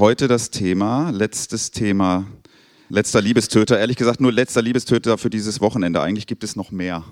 [0.00, 2.26] Heute das Thema, letztes Thema,
[2.88, 3.78] letzter Liebestöter.
[3.78, 6.00] Ehrlich gesagt nur letzter Liebestöter für dieses Wochenende.
[6.00, 7.04] Eigentlich gibt es noch mehr.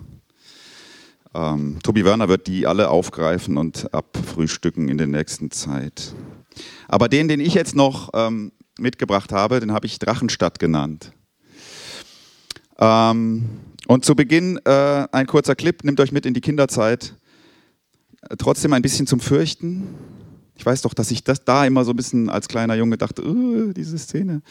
[1.32, 6.12] Ähm, Tobi Werner wird die alle aufgreifen und abfrühstücken in der nächsten Zeit.
[6.88, 8.50] Aber den, den ich jetzt noch ähm,
[8.80, 11.12] mitgebracht habe, den habe ich Drachenstadt genannt.
[12.80, 13.48] Ähm,
[13.86, 17.14] und zu Beginn äh, ein kurzer Clip, nimmt euch mit in die Kinderzeit.
[18.38, 19.86] Trotzdem ein bisschen zum Fürchten.
[20.62, 23.26] Ich weiß doch, dass ich das da immer so ein bisschen als kleiner Junge dachte,
[23.26, 24.42] uh, diese Szene.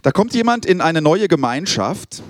[0.00, 2.22] Da kommt jemand in eine neue Gemeinschaft,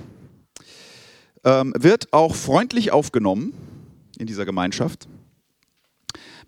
[1.44, 3.54] ähm, wird auch freundlich aufgenommen
[4.18, 5.06] in dieser Gemeinschaft,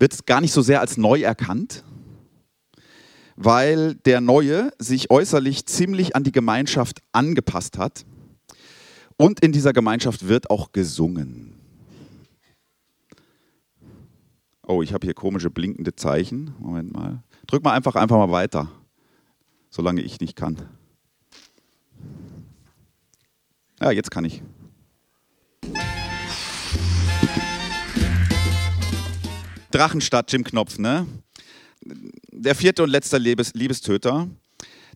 [0.01, 1.85] wird gar nicht so sehr als neu erkannt,
[3.37, 8.05] weil der Neue sich äußerlich ziemlich an die Gemeinschaft angepasst hat.
[9.17, 11.54] Und in dieser Gemeinschaft wird auch gesungen.
[14.67, 16.55] Oh, ich habe hier komische blinkende Zeichen.
[16.59, 17.23] Moment mal.
[17.47, 18.71] Drück mal einfach, einfach mal weiter,
[19.69, 20.57] solange ich nicht kann.
[23.81, 24.43] Ja, jetzt kann ich.
[29.71, 31.07] Drachenstadt, Jim Knopf, ne?
[32.33, 34.29] Der vierte und letzte Liebes Liebestöter.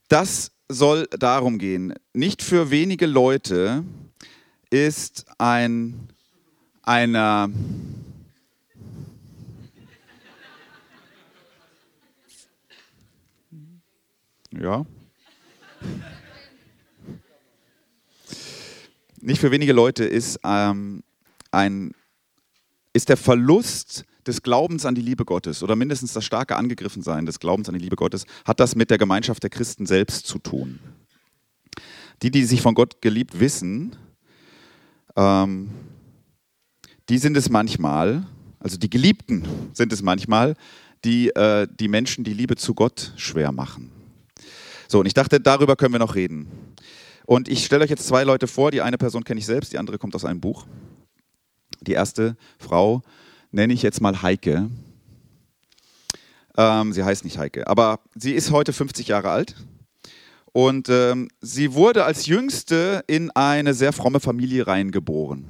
[0.08, 1.92] Das soll darum gehen.
[2.14, 3.84] Nicht für wenige Leute
[4.70, 6.08] ist ein
[6.82, 7.50] einer
[14.50, 14.86] Ja.
[19.20, 21.02] Nicht für wenige Leute ist, ähm,
[21.50, 21.92] ein,
[22.92, 27.41] ist der Verlust des Glaubens an die Liebe Gottes oder mindestens das starke Angegriffensein des
[27.41, 30.78] Glaubens an die Liebe Gottes, hat das mit der Gemeinschaft der Christen selbst zu tun.
[32.22, 33.96] Die, die sich von Gott geliebt wissen,
[35.16, 35.70] ähm,
[37.08, 38.26] die sind es manchmal,
[38.60, 40.54] also die Geliebten sind es manchmal,
[41.04, 43.97] die äh, die Menschen die Liebe zu Gott schwer machen.
[44.91, 46.48] So, und ich dachte, darüber können wir noch reden.
[47.27, 48.70] Und ich stelle euch jetzt zwei Leute vor.
[48.70, 50.67] Die eine Person kenne ich selbst, die andere kommt aus einem Buch.
[51.82, 53.03] Die erste Frau
[53.50, 54.71] nenne ich jetzt mal Heike.
[56.56, 59.54] Ähm, sie heißt nicht Heike, aber sie ist heute 50 Jahre alt.
[60.53, 65.44] Und ähm, sie wurde als Jüngste in eine sehr fromme Familie reingeboren.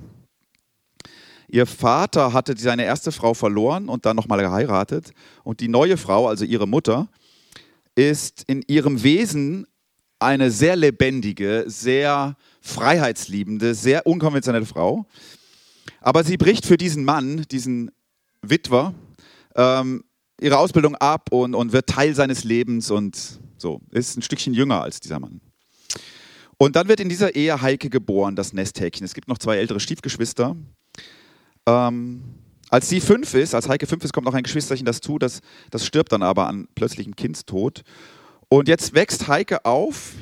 [1.47, 5.13] Ihr Vater hatte seine erste Frau verloren und dann nochmal geheiratet.
[5.45, 7.09] Und die neue Frau, also ihre Mutter,
[7.99, 9.67] ist in ihrem Wesen
[10.21, 15.05] eine sehr lebendige, sehr freiheitsliebende, sehr unkonventionelle Frau.
[16.01, 17.91] Aber sie bricht für diesen Mann, diesen
[18.41, 18.95] Witwer,
[19.57, 20.05] ähm,
[20.41, 24.81] ihre Ausbildung ab und, und wird Teil seines Lebens und so, ist ein Stückchen jünger
[24.81, 25.41] als dieser Mann.
[26.57, 29.05] Und dann wird in dieser Ehe Heike geboren, das Nesthäkchen.
[29.05, 30.55] Es gibt noch zwei ältere Stiefgeschwister.
[31.67, 32.23] Ähm,
[32.71, 35.41] als sie fünf ist, als Heike fünf ist, kommt noch ein Geschwisterchen dazu, das,
[35.71, 37.83] das stirbt dann aber an plötzlichem Kindstod.
[38.49, 40.13] Und jetzt wächst Heike auf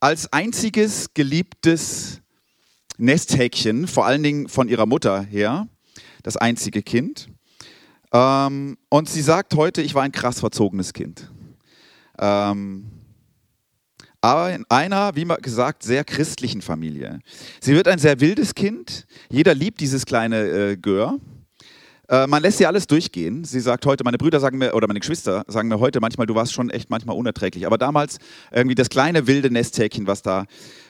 [0.00, 2.20] als einziges geliebtes
[2.98, 5.68] Nesthäkchen, vor allen Dingen von ihrer Mutter her,
[6.22, 7.28] das einzige Kind.
[8.12, 11.30] Ähm, und sie sagt heute, ich war ein krass verzogenes Kind.
[12.18, 12.90] Ähm,
[14.20, 17.18] aber in einer, wie gesagt, sehr christlichen Familie.
[17.60, 19.06] Sie wird ein sehr wildes Kind.
[19.30, 21.18] Jeder liebt dieses kleine äh, Gör.
[22.12, 23.42] Äh, man lässt sie alles durchgehen.
[23.44, 26.34] Sie sagt heute, meine Brüder sagen mir, oder meine Geschwister sagen mir heute manchmal, du
[26.34, 27.66] warst schon echt manchmal unerträglich.
[27.66, 28.18] Aber damals
[28.52, 30.44] irgendwie das kleine wilde Nesthäkchen, was da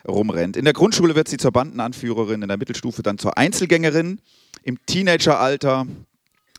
[0.06, 0.56] rumrennt.
[0.56, 4.20] In der Grundschule wird sie zur Bandenanführerin, in der Mittelstufe dann zur Einzelgängerin.
[4.64, 5.86] Im Teenageralter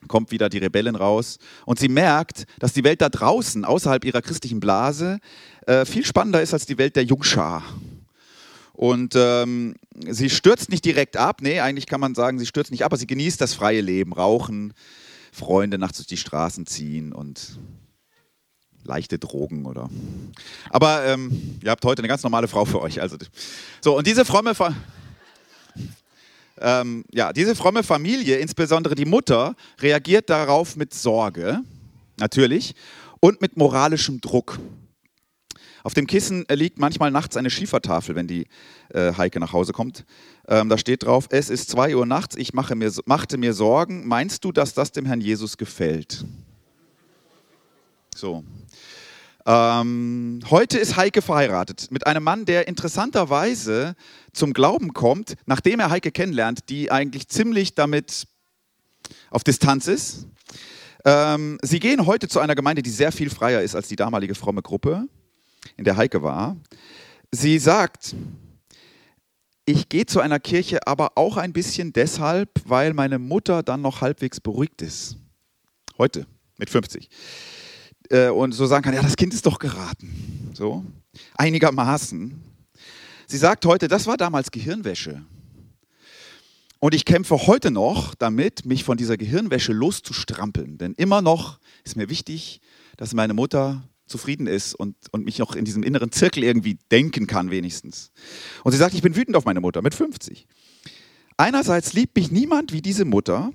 [0.08, 4.22] kommt wieder die Rebellen raus und sie merkt, dass die Welt da draußen, außerhalb ihrer
[4.22, 5.20] christlichen Blase,
[5.66, 7.64] äh, viel spannender ist als die Welt der Jungschar.
[8.74, 9.76] Und ähm,
[10.10, 12.98] sie stürzt nicht direkt ab, nee, eigentlich kann man sagen, sie stürzt nicht ab, aber
[12.98, 14.74] sie genießt das freie Leben, rauchen,
[15.32, 17.60] Freunde nachts durch die Straßen ziehen und
[18.84, 19.90] leichte Drogen oder.
[20.70, 23.00] Aber ähm, ihr habt heute eine ganz normale Frau für euch.
[23.00, 23.18] Also,
[23.82, 24.76] so, und diese fromme, Fa
[26.60, 31.62] ähm, ja, diese fromme Familie, insbesondere die Mutter, reagiert darauf mit Sorge,
[32.18, 32.76] natürlich,
[33.20, 34.60] und mit moralischem Druck.
[35.84, 38.48] Auf dem Kissen liegt manchmal nachts eine Schiefertafel, wenn die
[38.94, 40.06] äh, Heike nach Hause kommt.
[40.48, 44.08] Ähm, da steht drauf, es ist 2 Uhr nachts, ich mache mir, machte mir Sorgen.
[44.08, 46.24] Meinst du, dass das dem Herrn Jesus gefällt?
[48.16, 48.46] So.
[49.46, 53.96] Ähm, heute ist Heike verheiratet mit einem Mann, der interessanterweise
[54.32, 58.26] zum Glauben kommt, nachdem er Heike kennenlernt, die eigentlich ziemlich damit
[59.32, 60.28] auf Distanz ist.
[61.04, 64.34] Ähm, sie gehen heute zu einer Gemeinde, die sehr viel freier ist als die damalige
[64.34, 65.10] fromme Gruppe
[65.78, 66.58] in der Heike war.
[67.32, 68.16] Sie sagt,
[69.66, 74.02] ich gehe zu einer Kirche, aber auch ein bisschen deshalb, weil meine Mutter dann noch
[74.02, 75.18] halbwegs beruhigt ist.
[75.98, 76.28] Heute,
[76.58, 77.10] mit 50.
[78.10, 80.52] äh, und so sagen kann, ja, das Kind ist doch geraten.
[80.54, 80.84] So,
[81.36, 82.42] einigermaßen.
[83.28, 85.24] Sie sagt heute, das war damals Gehirnwäsche.
[86.80, 90.78] Und ich kämpfe heute noch damit, mich von dieser Gehirnwäsche loszustrampeln.
[90.78, 92.60] Denn immer noch ist mir wichtig,
[92.98, 97.26] dass meine Mutter zufrieden ist und, und mich noch in diesem inneren Zirkel irgendwie denken
[97.26, 98.12] kann, wenigstens.
[98.64, 100.46] Und sie sagt, ich bin wütend auf meine Mutter mit 50.
[101.36, 103.52] Einerseits liebt mich niemand wie diese Mutter,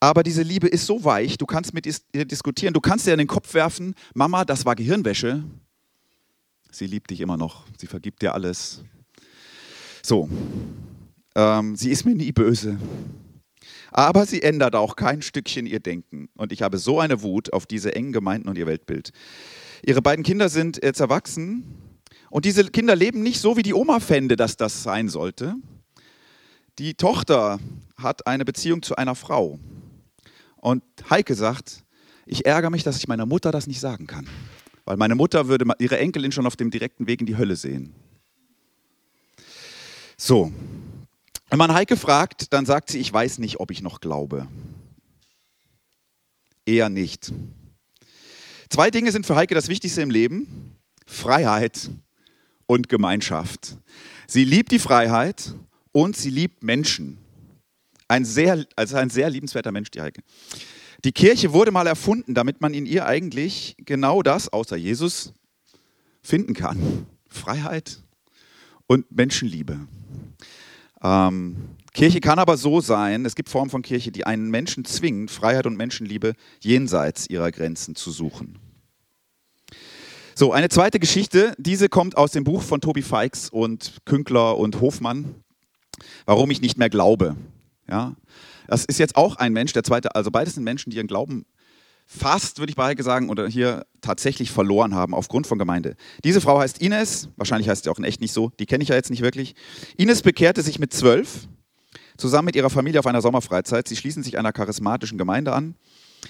[0.00, 3.18] aber diese Liebe ist so weich, du kannst mit ihr diskutieren, du kannst ihr in
[3.18, 5.42] den Kopf werfen, Mama, das war Gehirnwäsche.
[6.70, 8.84] Sie liebt dich immer noch, sie vergibt dir alles.
[10.02, 10.28] So,
[11.34, 12.78] ähm, sie ist mir nie böse.
[13.96, 16.28] Aber sie ändert auch kein Stückchen ihr Denken.
[16.34, 19.12] Und ich habe so eine Wut auf diese engen Gemeinden und ihr Weltbild.
[19.86, 21.64] Ihre beiden Kinder sind jetzt erwachsen.
[22.28, 25.54] Und diese Kinder leben nicht so, wie die Oma fände, dass das sein sollte.
[26.80, 27.60] Die Tochter
[27.96, 29.60] hat eine Beziehung zu einer Frau.
[30.56, 31.84] Und Heike sagt,
[32.26, 34.28] ich ärgere mich, dass ich meiner Mutter das nicht sagen kann.
[34.86, 37.94] Weil meine Mutter würde ihre Enkelin schon auf dem direkten Weg in die Hölle sehen.
[40.16, 40.50] So,
[41.54, 44.48] wenn man Heike fragt, dann sagt sie, ich weiß nicht, ob ich noch glaube.
[46.66, 47.32] Eher nicht.
[48.68, 50.74] Zwei Dinge sind für Heike das Wichtigste im Leben.
[51.06, 51.90] Freiheit
[52.66, 53.76] und Gemeinschaft.
[54.26, 55.54] Sie liebt die Freiheit
[55.92, 57.18] und sie liebt Menschen.
[58.08, 60.22] Ein sehr, also ein sehr liebenswerter Mensch, die Heike.
[61.04, 65.32] Die Kirche wurde mal erfunden, damit man in ihr eigentlich genau das, außer Jesus,
[66.20, 67.06] finden kann.
[67.28, 68.02] Freiheit
[68.88, 69.86] und Menschenliebe.
[71.04, 75.28] Ähm, Kirche kann aber so sein, es gibt Formen von Kirche, die einen Menschen zwingen,
[75.28, 78.58] Freiheit und Menschenliebe jenseits ihrer Grenzen zu suchen.
[80.34, 84.80] So, eine zweite Geschichte, diese kommt aus dem Buch von Tobi Feix und Künkler und
[84.80, 85.36] Hofmann,
[86.26, 87.36] Warum ich nicht mehr glaube.
[87.88, 88.14] Ja,
[88.66, 91.44] das ist jetzt auch ein Mensch, der zweite, also beides sind Menschen, die ihren Glauben
[92.06, 95.96] fast, würde ich beide sagen, oder hier tatsächlich verloren haben aufgrund von Gemeinde.
[96.22, 98.90] Diese Frau heißt Ines, wahrscheinlich heißt sie auch in echt nicht so, die kenne ich
[98.90, 99.54] ja jetzt nicht wirklich.
[99.96, 101.48] Ines bekehrte sich mit zwölf
[102.16, 103.88] zusammen mit ihrer Familie auf einer Sommerfreizeit.
[103.88, 105.74] Sie schließen sich einer charismatischen Gemeinde an.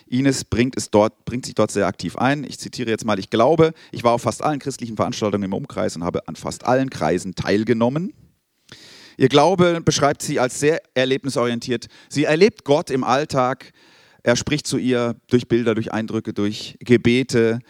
[0.07, 2.45] Ines bringt, es dort, bringt sich dort sehr aktiv ein.
[2.45, 5.95] Ich zitiere jetzt mal, ich glaube, ich war auf fast allen christlichen Veranstaltungen im Umkreis
[5.97, 8.13] und habe an fast allen Kreisen teilgenommen.
[9.17, 11.87] Ihr Glaube beschreibt sie als sehr erlebnisorientiert.
[12.09, 13.73] Sie erlebt Gott im Alltag,
[14.25, 17.61] er spricht zu ihr durch Bilder, durch Eindrücke, durch Gebete.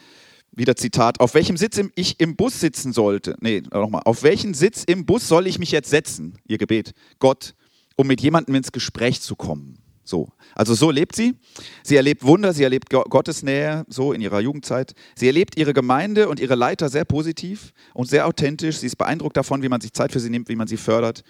[0.53, 3.37] Wieder Zitat, auf welchem Sitz ich im Bus sitzen sollte.
[3.41, 4.03] Nee, nochmal.
[4.05, 6.39] Auf welchen Sitz im Bus soll ich mich jetzt setzen?
[6.47, 6.95] Ihr Gebet.
[7.19, 7.57] Gott,
[7.97, 9.79] um mit jemandem ins Gespräch zu kommen.
[10.05, 10.29] So.
[10.55, 11.35] Also so lebt sie.
[11.83, 14.95] Sie erlebt Wunder, sie erlebt Gottes Nähe, so in ihrer Jugendzeit.
[15.17, 18.77] Sie erlebt ihre Gemeinde und ihre Leiter sehr positiv und sehr authentisch.
[18.77, 21.25] Sie ist beeindruckt davon, wie man sich Zeit für sie nimmt, wie man sie fördert.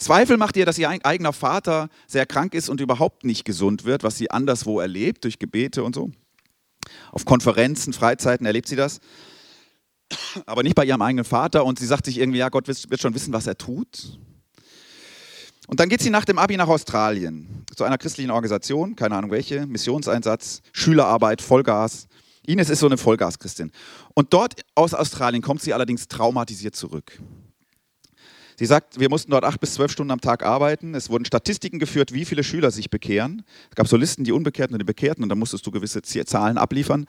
[0.00, 4.02] Zweifel macht ihr, dass ihr eigener Vater sehr krank ist und überhaupt nicht gesund wird,
[4.02, 6.10] was sie anderswo erlebt, durch Gebete und so.
[7.12, 9.00] Auf Konferenzen, Freizeiten erlebt sie das.
[10.46, 11.66] Aber nicht bei ihrem eigenen Vater.
[11.66, 14.18] Und sie sagt sich irgendwie, ja, Gott wird schon wissen, was er tut.
[15.66, 19.30] Und dann geht sie nach dem Abi nach Australien zu einer christlichen Organisation, keine Ahnung
[19.30, 22.08] welche, Missionseinsatz, Schülerarbeit, Vollgas.
[22.44, 23.70] Ines ist so eine Vollgas-Christin.
[24.14, 27.20] Und dort aus Australien kommt sie allerdings traumatisiert zurück.
[28.60, 30.94] Sie sagt, wir mussten dort acht bis zwölf Stunden am Tag arbeiten.
[30.94, 33.42] Es wurden Statistiken geführt, wie viele Schüler sich bekehren.
[33.70, 36.58] Es gab so Listen, die Unbekehrten und die Bekehrten, und da musstest du gewisse Zahlen
[36.58, 37.06] abliefern.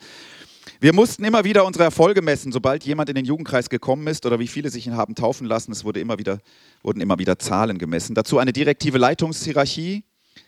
[0.80, 4.38] Wir mussten immer wieder unsere Erfolge messen, sobald jemand in den Jugendkreis gekommen ist oder
[4.38, 5.72] wie viele sich ihn haben taufen lassen.
[5.72, 6.38] Es wurde immer wieder,
[6.82, 8.14] wurden immer wieder Zahlen gemessen.
[8.14, 10.04] Dazu eine direktive Leitungshierarchie.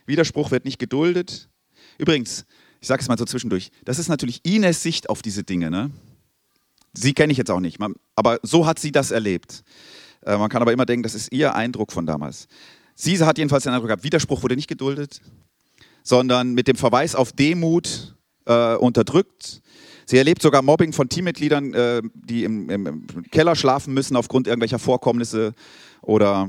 [0.07, 1.51] Widerspruch wird nicht geduldet.
[1.99, 2.47] Übrigens,
[2.81, 5.71] ich sage es mal so zwischendurch, das ist natürlich Ines Sicht auf diese Dinge.
[5.71, 5.91] Ne?
[6.95, 7.79] Sie kenne ich jetzt auch nicht,
[8.17, 9.65] aber so hat sie das erlebt.
[10.25, 12.49] Äh, man kann aber immer denken, das ist ihr Eindruck von damals.
[12.95, 15.21] Sie hat jedenfalls den Eindruck gehabt, Widerspruch wurde nicht geduldet,
[16.03, 18.15] sondern mit dem Verweis auf Demut
[18.47, 19.63] äh, unterdrückt.
[20.07, 24.79] Sie erlebt sogar Mobbing von Teammitgliedern, äh, die im, im, Keller schlafen müssen aufgrund irgendwelcher
[24.79, 25.55] Vorkommnisse.
[26.03, 26.49] Oder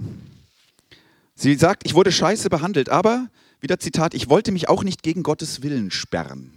[1.36, 3.30] sie sagt, ich wurde scheiße behandelt, aber,
[3.62, 6.52] wieder Zitat, ich wollte mich auch nicht gegen Gottes Willen sperren.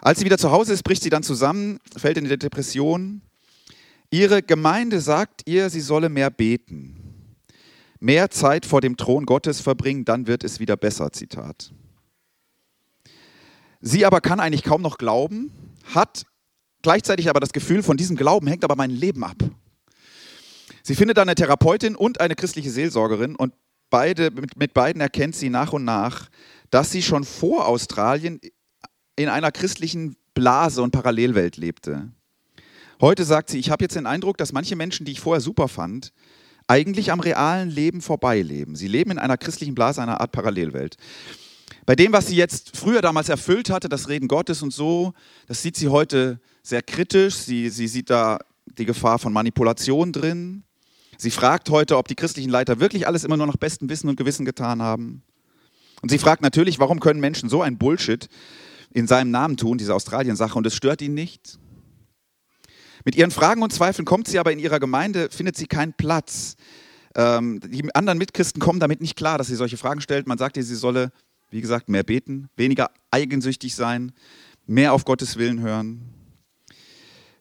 [0.00, 3.22] Als sie wieder zu Hause ist, bricht sie dann zusammen, fällt in die Depression
[4.10, 7.36] Ihre Gemeinde sagt ihr, sie solle mehr beten,
[7.98, 11.12] mehr Zeit vor dem Thron Gottes verbringen, dann wird es wieder besser.
[11.12, 11.72] Zitat.
[13.80, 15.50] Sie aber kann eigentlich kaum noch glauben,
[15.94, 16.24] hat
[16.82, 19.36] gleichzeitig aber das Gefühl, von diesem Glauben hängt aber mein Leben ab.
[20.82, 23.54] Sie findet eine Therapeutin und eine christliche Seelsorgerin und
[23.90, 26.28] beide, mit, mit beiden erkennt sie nach und nach,
[26.70, 28.40] dass sie schon vor Australien
[29.16, 32.12] in einer christlichen Blase und Parallelwelt lebte.
[33.00, 35.68] Heute sagt sie, ich habe jetzt den Eindruck, dass manche Menschen, die ich vorher super
[35.68, 36.12] fand,
[36.66, 38.74] eigentlich am realen Leben vorbeileben.
[38.74, 40.96] Sie leben in einer christlichen Blase, einer Art Parallelwelt.
[41.84, 45.12] Bei dem, was sie jetzt früher damals erfüllt hatte, das Reden Gottes und so,
[45.46, 47.34] das sieht sie heute sehr kritisch.
[47.34, 48.38] Sie, sie sieht da
[48.78, 50.64] die Gefahr von Manipulation drin.
[51.18, 54.16] Sie fragt heute, ob die christlichen Leiter wirklich alles immer nur nach bestem Wissen und
[54.16, 55.22] Gewissen getan haben.
[56.02, 58.28] Und sie fragt natürlich, warum können Menschen so ein Bullshit
[58.92, 61.58] in seinem Namen tun, diese Australien-Sache, und es stört ihn nicht.
[63.06, 66.56] Mit ihren Fragen und Zweifeln kommt sie aber in ihrer Gemeinde, findet sie keinen Platz.
[67.14, 70.26] Ähm, die anderen Mitchristen kommen damit nicht klar, dass sie solche Fragen stellt.
[70.26, 71.12] Man sagt ihr, sie solle,
[71.50, 74.10] wie gesagt, mehr beten, weniger eigensüchtig sein,
[74.66, 76.02] mehr auf Gottes Willen hören.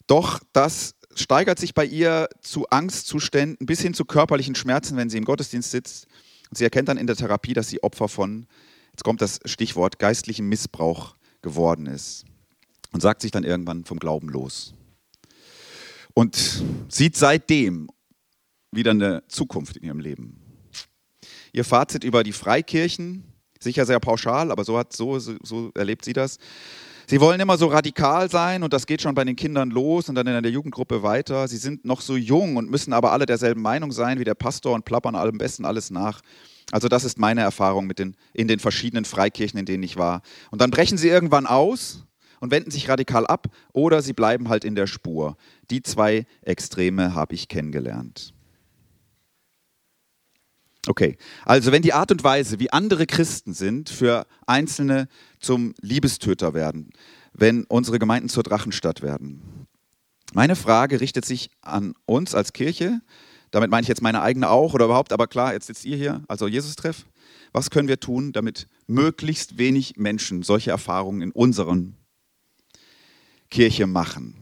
[0.05, 5.17] Doch das steigert sich bei ihr zu Angstzuständen bis hin zu körperlichen Schmerzen, wenn sie
[5.17, 6.05] im Gottesdienst sitzt.
[6.51, 8.45] Und sie erkennt dann in der Therapie, dass sie Opfer von,
[8.91, 12.23] jetzt kommt das Stichwort, geistlichem Missbrauch geworden ist.
[12.91, 14.75] Und sagt sich dann irgendwann vom Glauben los.
[16.15, 17.89] Und sieht seitdem
[18.71, 20.41] wieder eine Zukunft in ihrem Leben.
[21.51, 23.23] Ihr Fazit über die Freikirchen,
[23.59, 26.37] sicher sehr pauschal, aber so, hat, so, so erlebt sie das.
[27.07, 30.15] Sie wollen immer so radikal sein und das geht schon bei den Kindern los und
[30.15, 31.47] dann in der Jugendgruppe weiter.
[31.49, 34.73] Sie sind noch so jung und müssen aber alle derselben Meinung sein wie der Pastor
[34.73, 36.21] und plappern am besten alles nach.
[36.71, 40.21] Also das ist meine Erfahrung mit den, in den verschiedenen Freikirchen, in denen ich war.
[40.49, 42.05] Und dann brechen sie irgendwann aus
[42.39, 45.37] und wenden sich radikal ab oder sie bleiben halt in der Spur.
[45.69, 48.33] Die zwei Extreme habe ich kennengelernt.
[50.87, 55.07] Okay, also wenn die Art und Weise, wie andere Christen sind, für Einzelne
[55.39, 56.91] zum Liebestöter werden,
[57.33, 59.67] wenn unsere Gemeinden zur Drachenstadt werden.
[60.33, 63.01] Meine Frage richtet sich an uns als Kirche,
[63.51, 66.23] damit meine ich jetzt meine eigene auch oder überhaupt, aber klar, jetzt sitzt ihr hier,
[66.27, 67.05] also Jesus-Treff.
[67.51, 71.95] Was können wir tun, damit möglichst wenig Menschen solche Erfahrungen in unseren
[73.55, 74.35] Kirche machen?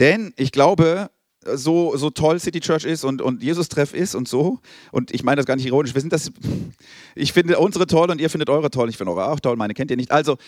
[0.00, 1.10] Denn ich glaube,
[1.44, 4.60] so, so toll City Church ist und, und Jesus-Treff ist und so.
[4.92, 5.92] Und ich meine das gar nicht ironisch.
[5.92, 6.32] Wir sind das,
[7.14, 8.88] ich finde unsere toll und ihr findet eure toll.
[8.88, 10.10] Ich finde eure auch toll, meine kennt ihr nicht.
[10.10, 10.38] Also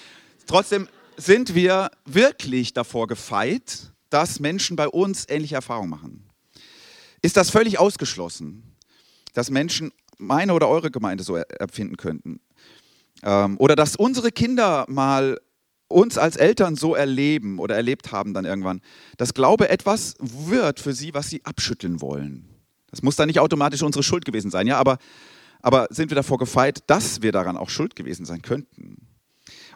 [0.47, 0.89] trotzdem
[1.19, 6.25] sind wir wirklich davor gefeit, dass Menschen bei uns ähnliche Erfahrungen machen.
[7.21, 8.63] Ist das völlig ausgeschlossen,
[9.35, 12.41] dass Menschen meine oder eure Gemeinde so empfinden könnten?
[13.23, 15.39] Ähm, oder dass unsere Kinder mal
[15.89, 18.81] uns als Eltern so erleben oder erlebt haben dann irgendwann,
[19.17, 22.49] dass Glaube etwas wird für sie, was sie abschütteln wollen.
[22.91, 24.99] Das muss dann nicht automatisch unsere Schuld gewesen sein, ja, aber,
[25.61, 29.09] aber sind wir davor gefeit, dass wir daran auch schuld gewesen sein könnten.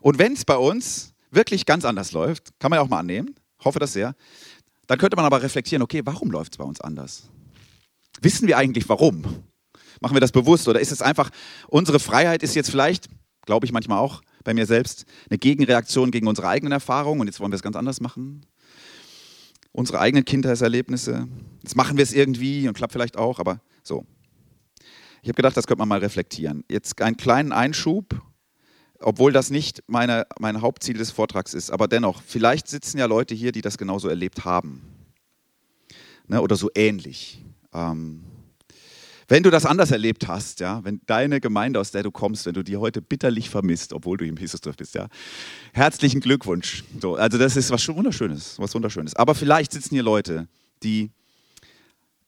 [0.00, 3.34] Und wenn es bei uns wirklich ganz anders läuft, kann man ja auch mal annehmen,
[3.64, 4.14] hoffe das sehr,
[4.86, 7.28] dann könnte man aber reflektieren, okay, warum läuft es bei uns anders?
[8.20, 9.22] Wissen wir eigentlich warum?
[10.00, 11.30] Machen wir das bewusst oder ist es einfach,
[11.68, 13.08] unsere Freiheit ist jetzt vielleicht,
[13.46, 17.40] glaube ich manchmal auch, bei mir selbst, eine Gegenreaktion gegen unsere eigenen Erfahrungen und jetzt
[17.40, 18.44] wollen wir es ganz anders machen.
[19.72, 21.28] Unsere eigenen Kindheitserlebnisse.
[21.62, 24.04] Jetzt machen wir es irgendwie und klappt vielleicht auch, aber so.
[25.22, 26.64] Ich habe gedacht, das könnte man mal reflektieren.
[26.68, 28.20] Jetzt einen kleinen Einschub,
[28.98, 33.34] obwohl das nicht meine, mein Hauptziel des Vortrags ist, aber dennoch, vielleicht sitzen ja Leute
[33.34, 34.82] hier, die das genauso erlebt haben.
[36.26, 37.44] Ne, oder so ähnlich.
[37.72, 38.24] Ähm,
[39.32, 42.52] wenn du das anders erlebt hast, ja, wenn deine Gemeinde, aus der du kommst, wenn
[42.52, 45.08] du die heute bitterlich vermisst, obwohl du im Jesus-Dorf bist, ja,
[45.72, 46.84] herzlichen Glückwunsch.
[47.00, 49.16] So, also das ist was Wunderschönes, was Wunderschönes.
[49.16, 50.48] Aber vielleicht sitzen hier Leute,
[50.82, 51.12] die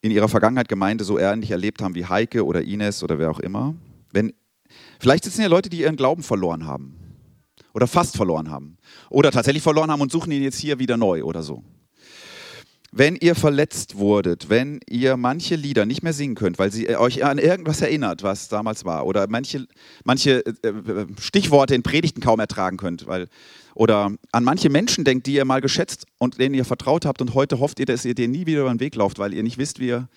[0.01, 3.39] in ihrer Vergangenheit Gemeinde so ähnlich erlebt haben wie Heike oder Ines oder wer auch
[3.39, 3.75] immer.
[4.11, 4.33] Wenn,
[4.99, 6.97] vielleicht sitzen hier Leute, die ihren Glauben verloren haben
[7.75, 8.77] oder fast verloren haben
[9.11, 11.63] oder tatsächlich verloren haben und suchen ihn jetzt hier wieder neu oder so
[12.97, 17.25] wenn ihr verletzt wurdet, wenn ihr manche Lieder nicht mehr singen könnt, weil sie euch
[17.25, 19.67] an irgendwas erinnert, was damals war, oder manche,
[20.05, 23.27] manche äh, äh, Stichworte in Predigten kaum ertragen könnt, weil,
[23.73, 27.33] oder an manche Menschen denkt, die ihr mal geschätzt und denen ihr vertraut habt und
[27.33, 29.57] heute hofft ihr, dass ihr denen nie wieder über den Weg lauft, weil ihr nicht
[29.57, 30.07] wisst, wie ihr.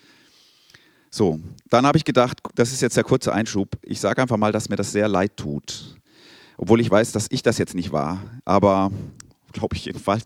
[1.11, 3.77] So, dann habe ich gedacht, das ist jetzt der kurze Einschub.
[3.81, 5.97] Ich sage einfach mal, dass mir das sehr leid tut.
[6.55, 8.89] Obwohl ich weiß, dass ich das jetzt nicht war, aber
[9.51, 10.23] glaube ich jedenfalls.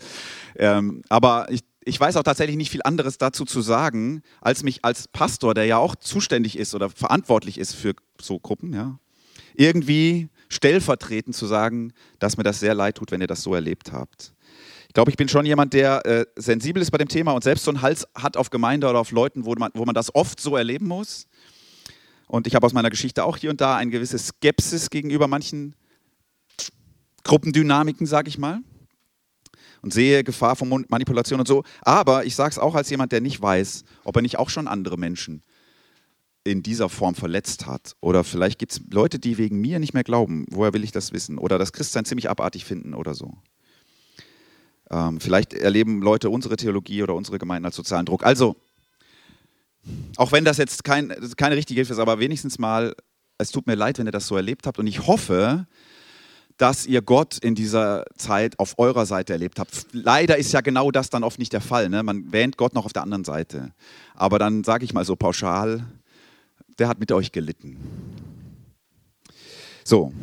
[0.55, 4.83] Ähm, aber ich ich weiß auch tatsächlich nicht viel anderes dazu zu sagen, als mich
[4.83, 8.99] als Pastor, der ja auch zuständig ist oder verantwortlich ist für so Gruppen, ja,
[9.55, 13.91] irgendwie stellvertretend zu sagen, dass mir das sehr leid tut, wenn ihr das so erlebt
[13.91, 14.33] habt.
[14.87, 17.65] Ich glaube, ich bin schon jemand, der äh, sensibel ist bei dem Thema und selbst
[17.65, 20.39] so einen Hals hat auf Gemeinde oder auf Leuten, wo man, wo man das oft
[20.39, 21.25] so erleben muss.
[22.27, 25.75] Und ich habe aus meiner Geschichte auch hier und da eine gewisse Skepsis gegenüber manchen
[27.23, 28.61] Gruppendynamiken, sage ich mal
[29.83, 31.63] und sehe Gefahr von Manipulation und so.
[31.81, 34.67] Aber ich sage es auch als jemand, der nicht weiß, ob er nicht auch schon
[34.67, 35.43] andere Menschen
[36.45, 37.95] in dieser Form verletzt hat.
[38.01, 40.45] Oder vielleicht gibt es Leute, die wegen mir nicht mehr glauben.
[40.49, 41.37] Woher will ich das wissen?
[41.37, 43.33] Oder das Christsein ziemlich abartig finden oder so.
[44.89, 48.25] Ähm, vielleicht erleben Leute unsere Theologie oder unsere Gemeinden als sozialen Druck.
[48.25, 48.55] Also,
[50.15, 52.95] auch wenn das jetzt kein, keine richtige Hilfe ist, aber wenigstens mal,
[53.37, 54.79] es tut mir leid, wenn ihr das so erlebt habt.
[54.79, 55.67] Und ich hoffe,
[56.57, 59.87] dass ihr Gott in dieser Zeit auf eurer Seite erlebt habt.
[59.91, 61.89] Leider ist ja genau das dann oft nicht der Fall.
[61.89, 62.03] Ne?
[62.03, 63.71] Man wähnt Gott noch auf der anderen Seite.
[64.15, 65.85] Aber dann sage ich mal so pauschal,
[66.79, 67.77] der hat mit euch gelitten.
[69.83, 70.13] So,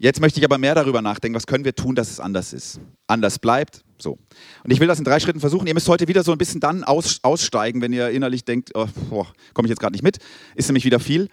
[0.00, 2.78] Jetzt möchte ich aber mehr darüber nachdenken, was können wir tun, dass es anders ist.
[3.08, 3.82] Anders bleibt.
[3.98, 4.16] So.
[4.62, 5.66] Und ich will das in drei Schritten versuchen.
[5.66, 8.86] Ihr müsst heute wieder so ein bisschen dann aus, aussteigen, wenn ihr innerlich denkt, oh,
[9.54, 10.18] komme ich jetzt gerade nicht mit,
[10.54, 11.28] ist nämlich wieder viel.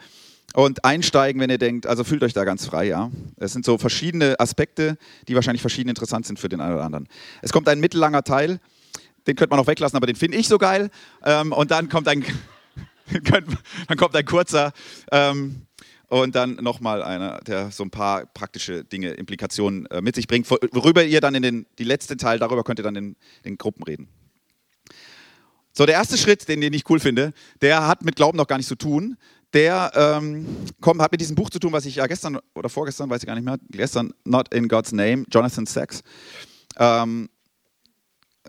[0.55, 3.11] Und einsteigen, wenn ihr denkt, also fühlt euch da ganz frei, ja.
[3.35, 4.97] Es sind so verschiedene Aspekte,
[5.27, 7.09] die wahrscheinlich verschieden interessant sind für den einen oder anderen.
[7.41, 8.61] Es kommt ein mittellanger Teil,
[9.27, 10.89] den könnte man auch weglassen, aber den finde ich so geil.
[11.25, 12.23] Ähm, und dann kommt ein,
[13.87, 14.71] dann kommt ein kurzer,
[15.11, 15.65] ähm,
[16.07, 20.49] und dann nochmal einer, der so ein paar praktische Dinge, Implikationen äh, mit sich bringt,
[20.49, 23.83] worüber ihr dann in den, die letzte Teil, darüber könnt ihr dann in den Gruppen
[23.83, 24.07] reden.
[25.73, 28.55] So, der erste Schritt, den, den ich cool finde, der hat mit Glauben noch gar
[28.55, 29.17] nichts zu tun.
[29.55, 30.45] Der ähm,
[30.81, 33.25] kommt, hat mit diesem Buch zu tun, was ich ja gestern oder vorgestern, weiß ich
[33.25, 36.01] gar nicht mehr, gestern, Not in God's Name, Jonathan Sachs,
[36.77, 37.29] ähm,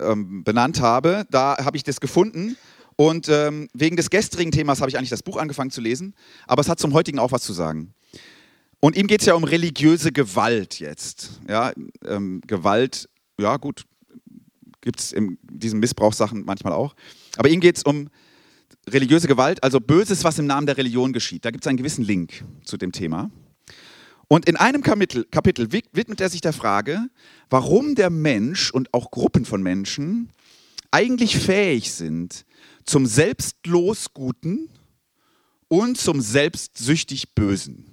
[0.01, 1.25] ähm, benannt habe.
[1.31, 2.57] Da habe ich das gefunden
[2.97, 6.13] und ähm, wegen des gestrigen Themas habe ich eigentlich das Buch angefangen zu lesen,
[6.49, 7.95] aber es hat zum heutigen auch was zu sagen.
[8.81, 11.41] Und ihm geht es ja um religiöse Gewalt jetzt.
[11.49, 11.73] Ja,
[12.05, 13.09] ähm, Gewalt,
[13.39, 13.85] ja gut,
[14.81, 16.97] gibt es in diesen Missbrauchssachen manchmal auch.
[17.37, 18.09] Aber ihm geht es um
[18.89, 21.45] religiöse Gewalt, also Böses, was im Namen der Religion geschieht.
[21.45, 23.31] Da gibt es einen gewissen Link zu dem Thema.
[24.29, 27.09] Und in einem Kapitel, Kapitel widmet er sich der Frage,
[27.49, 30.31] warum der Mensch und auch Gruppen von Menschen
[30.91, 32.45] eigentlich fähig sind,
[32.85, 34.69] zum selbstlos Guten
[35.69, 37.85] und zum selbstsüchtig Bösen.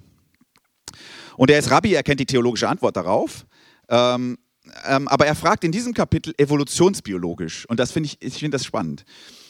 [1.36, 3.46] Und er ist Rabbi, er kennt die theologische Antwort darauf.
[3.88, 4.38] Ähm,
[4.86, 7.66] ähm, aber er fragt in diesem Kapitel evolutionsbiologisch.
[7.68, 9.04] Und das finde ich, ich finde das spannend.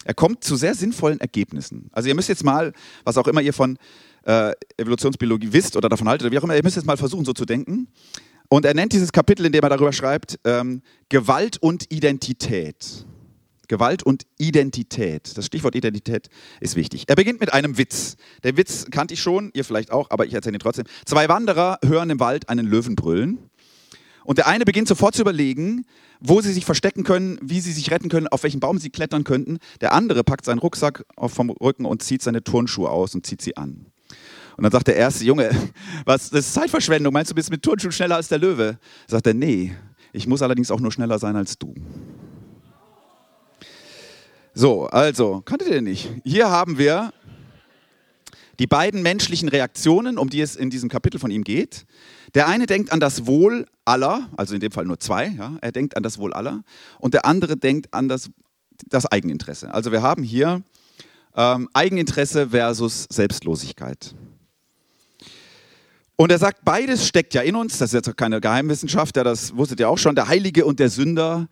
[0.04, 1.88] Er kommt zu sehr sinnvollen Ergebnissen.
[1.92, 2.73] Also ihr müsst jetzt mal,
[3.04, 3.78] was auch immer ihr von
[4.25, 7.25] äh, Evolutionsbiologie wisst oder davon haltet, oder wie auch immer, ihr müsst jetzt mal versuchen,
[7.25, 7.88] so zu denken.
[8.49, 13.06] Und er nennt dieses Kapitel, in dem er darüber schreibt, ähm, Gewalt und Identität.
[13.68, 15.37] Gewalt und Identität.
[15.37, 16.28] Das Stichwort Identität
[16.61, 17.04] ist wichtig.
[17.08, 18.17] Er beginnt mit einem Witz.
[18.43, 20.84] Der Witz kannte ich schon, ihr vielleicht auch, aber ich erzähle ihn trotzdem.
[21.06, 23.50] Zwei Wanderer hören im Wald einen Löwen brüllen.
[24.25, 25.84] Und der eine beginnt sofort zu überlegen,
[26.21, 29.25] wo sie sich verstecken können, wie sie sich retten können, auf welchen Baum sie klettern
[29.25, 29.58] könnten.
[29.80, 33.56] Der andere packt seinen Rucksack vom Rücken und zieht seine Turnschuhe aus und zieht sie
[33.56, 33.87] an.
[34.56, 35.50] Und dann sagt der erste Junge,
[36.04, 37.13] was, das ist Zeitverschwendung.
[37.13, 38.78] Meinst du, bist mit Turnschuhen schneller als der Löwe?
[39.06, 39.75] Sagt er, nee,
[40.13, 41.75] ich muss allerdings auch nur schneller sein als du.
[44.54, 46.08] So, also, kanntet ihr nicht?
[46.23, 47.13] Hier haben wir
[48.58, 51.86] die beiden menschlichen Reaktionen, um die es in diesem Kapitel von ihm geht.
[52.34, 55.73] Der eine denkt an das Wohl aller, also in dem Fall nur zwei, ja, er
[55.73, 56.62] denkt an das Wohl aller,
[56.99, 58.30] und der andere denkt an das,
[58.86, 59.73] das Eigeninteresse.
[59.73, 60.62] Also wir haben hier
[61.36, 64.14] ähm, Eigeninteresse versus Selbstlosigkeit.
[66.17, 69.56] Und er sagt, beides steckt ja in uns, das ist jetzt keine Geheimwissenschaft, ja, das
[69.56, 71.49] wusstet ihr auch schon, der Heilige und der Sünder,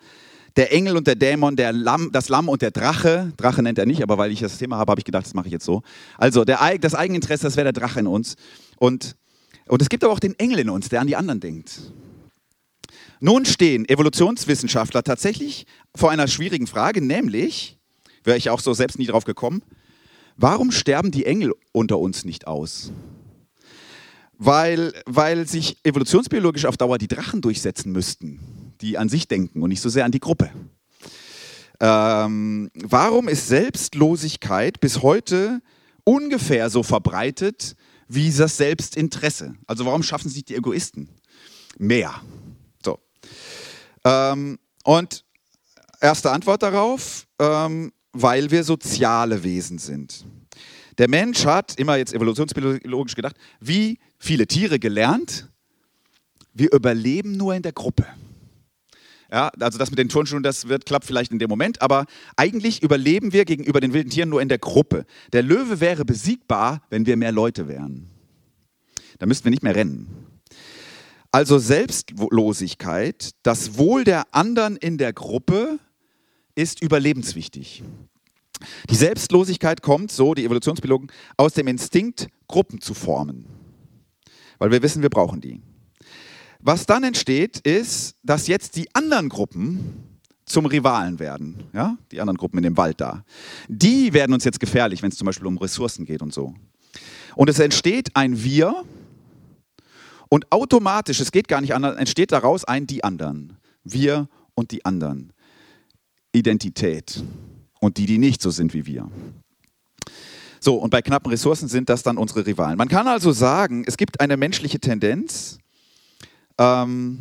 [0.56, 3.32] der Engel und der Dämon, der Lamm, das Lamm und der Drache.
[3.36, 5.46] Drache nennt er nicht, aber weil ich das Thema habe, habe ich gedacht, das mache
[5.46, 5.82] ich jetzt so.
[6.18, 8.36] Also der, das Eigeninteresse, das wäre der Drache in uns.
[8.76, 9.16] Und,
[9.68, 11.80] und es gibt aber auch den Engel in uns, der an die anderen denkt.
[13.20, 17.78] Nun stehen Evolutionswissenschaftler tatsächlich vor einer schwierigen Frage, nämlich,
[18.24, 19.62] wäre ich auch so selbst nie drauf gekommen,
[20.36, 22.92] warum sterben die Engel unter uns nicht aus?
[24.38, 29.70] Weil, weil sich evolutionsbiologisch auf Dauer die Drachen durchsetzen müssten die an sich denken und
[29.70, 30.50] nicht so sehr an die Gruppe.
[31.80, 35.60] Ähm, warum ist Selbstlosigkeit bis heute
[36.04, 37.74] ungefähr so verbreitet
[38.08, 39.54] wie das Selbstinteresse?
[39.66, 41.08] Also warum schaffen sich die Egoisten
[41.78, 42.20] mehr?
[42.84, 42.98] So.
[44.04, 45.24] Ähm, und
[46.00, 50.24] erste Antwort darauf, ähm, weil wir soziale Wesen sind.
[50.98, 55.48] Der Mensch hat, immer jetzt evolutionsbiologisch gedacht, wie viele Tiere gelernt,
[56.52, 58.06] wir überleben nur in der Gruppe.
[59.32, 62.04] Ja, also das mit den Turnschuhen, das wird klappt vielleicht in dem Moment, aber
[62.36, 65.06] eigentlich überleben wir gegenüber den wilden Tieren nur in der Gruppe.
[65.32, 68.10] Der Löwe wäre besiegbar, wenn wir mehr Leute wären.
[69.18, 70.06] Da müssten wir nicht mehr rennen.
[71.30, 75.78] Also Selbstlosigkeit, das Wohl der anderen in der Gruppe
[76.54, 77.82] ist überlebenswichtig.
[78.90, 83.46] Die Selbstlosigkeit kommt, so die Evolutionsbiologen, aus dem Instinkt, Gruppen zu formen.
[84.58, 85.62] Weil wir wissen, wir brauchen die.
[86.62, 90.12] Was dann entsteht, ist, dass jetzt die anderen Gruppen
[90.44, 91.64] zum Rivalen werden.
[91.72, 91.98] Ja?
[92.12, 93.24] Die anderen Gruppen in dem Wald da.
[93.68, 96.54] Die werden uns jetzt gefährlich, wenn es zum Beispiel um Ressourcen geht und so.
[97.34, 98.84] Und es entsteht ein Wir
[100.28, 103.58] und automatisch, es geht gar nicht anders, entsteht daraus ein Die anderen.
[103.82, 105.32] Wir und die anderen.
[106.32, 107.24] Identität.
[107.80, 109.10] Und die, die nicht so sind wie wir.
[110.60, 112.78] So, und bei knappen Ressourcen sind das dann unsere Rivalen.
[112.78, 115.58] Man kann also sagen, es gibt eine menschliche Tendenz,
[116.62, 117.18] ähm,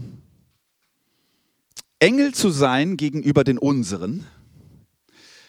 [2.00, 4.26] Engel zu sein gegenüber den unseren,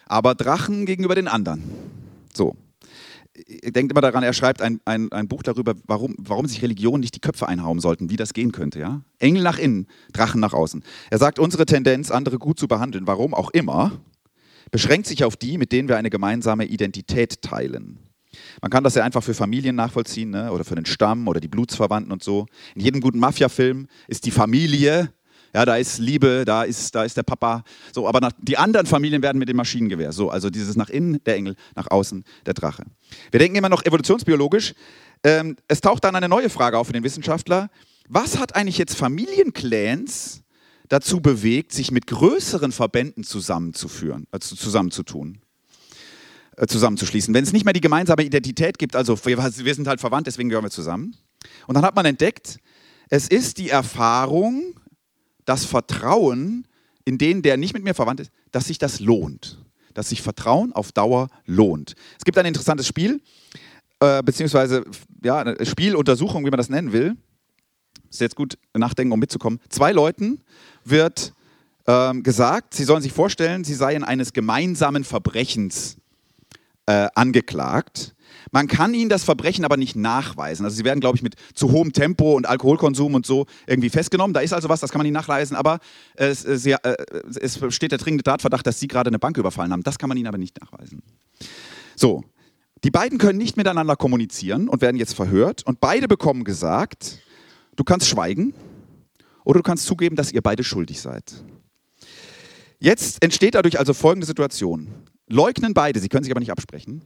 [0.06, 1.62] aber Drachen gegenüber den anderen.
[2.34, 2.56] So.
[3.64, 7.14] Denkt immer daran, er schreibt ein, ein, ein Buch darüber, warum, warum sich Religionen nicht
[7.14, 8.78] die Köpfe einhauen sollten, wie das gehen könnte.
[8.78, 9.00] Ja?
[9.18, 10.84] Engel nach innen, Drachen nach außen.
[11.10, 13.92] Er sagt, unsere Tendenz, andere gut zu behandeln, warum auch immer,
[14.70, 17.98] beschränkt sich auf die, mit denen wir eine gemeinsame Identität teilen.
[18.60, 20.52] Man kann das ja einfach für Familien nachvollziehen ne?
[20.52, 22.46] oder für den Stamm oder die Blutsverwandten und so.
[22.74, 25.12] In jedem guten Mafia-Film ist die Familie
[25.54, 27.62] ja, da ist Liebe, da ist, da ist der Papa.
[27.92, 30.12] So, aber nach, die anderen Familien werden mit dem Maschinengewehr.
[30.12, 32.84] So, also dieses nach innen der Engel, nach außen der Drache.
[33.30, 34.74] Wir denken immer noch evolutionsbiologisch.
[35.24, 37.68] Ähm, es taucht dann eine neue Frage auf für den Wissenschaftler.
[38.08, 40.42] Was hat eigentlich jetzt Familienclans
[40.88, 45.41] dazu bewegt, sich mit größeren Verbänden zusammenzuführen, also zusammenzutun?
[46.56, 47.32] Äh, zusammenzuschließen.
[47.32, 50.50] Wenn es nicht mehr die gemeinsame Identität gibt, also wir, wir sind halt verwandt, deswegen
[50.50, 51.16] gehören wir zusammen.
[51.66, 52.58] Und dann hat man entdeckt,
[53.08, 54.78] es ist die Erfahrung,
[55.46, 56.66] das Vertrauen
[57.06, 59.64] in den, der nicht mit mir verwandt ist, dass sich das lohnt.
[59.94, 61.94] Dass sich Vertrauen auf Dauer lohnt.
[62.18, 63.22] Es gibt ein interessantes Spiel,
[64.00, 64.84] äh, beziehungsweise
[65.24, 67.16] ja, Spieluntersuchung, wie man das nennen will.
[68.10, 69.58] Ist jetzt gut nachdenken, um mitzukommen.
[69.70, 70.42] Zwei Leuten
[70.84, 71.32] wird
[71.86, 75.96] ähm, gesagt, sie sollen sich vorstellen, sie seien eines gemeinsamen Verbrechens
[76.86, 78.14] äh, angeklagt.
[78.50, 80.64] Man kann ihnen das Verbrechen aber nicht nachweisen.
[80.64, 84.34] Also sie werden, glaube ich, mit zu hohem Tempo und Alkoholkonsum und so irgendwie festgenommen.
[84.34, 85.78] Da ist also was, das kann man nicht nachweisen, aber
[86.14, 86.96] es, äh, sie, äh,
[87.40, 89.82] es steht der dringende Tatverdacht, dass sie gerade eine Bank überfallen haben.
[89.82, 91.02] Das kann man ihnen aber nicht nachweisen.
[91.94, 92.24] So,
[92.84, 97.20] die beiden können nicht miteinander kommunizieren und werden jetzt verhört und beide bekommen gesagt,
[97.76, 98.54] du kannst schweigen
[99.44, 101.44] oder du kannst zugeben, dass ihr beide schuldig seid.
[102.80, 104.88] Jetzt entsteht dadurch also folgende Situation.
[105.32, 107.02] Leugnen beide, sie können sich aber nicht absprechen,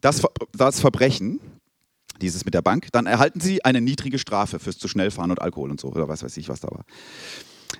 [0.00, 1.40] das, das Verbrechen,
[2.20, 5.40] dieses mit der Bank, dann erhalten sie eine niedrige Strafe fürs zu schnell fahren und
[5.40, 6.84] Alkohol und so, oder was weiß ich, was da war.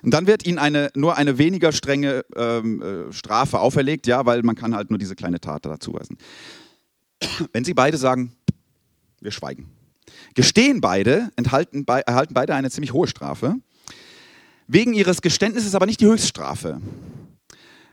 [0.01, 4.43] Und dann wird ihnen eine, nur eine weniger strenge ähm, äh, Strafe auferlegt, ja, weil
[4.43, 6.17] man kann halt nur diese kleine Tat dazu weisen.
[7.51, 8.33] Wenn sie beide sagen,
[9.19, 9.69] wir schweigen.
[10.35, 13.55] Gestehen beide, enthalten, be erhalten beide eine ziemlich hohe Strafe.
[14.67, 16.79] Wegen ihres Geständnisses aber nicht die Höchststrafe.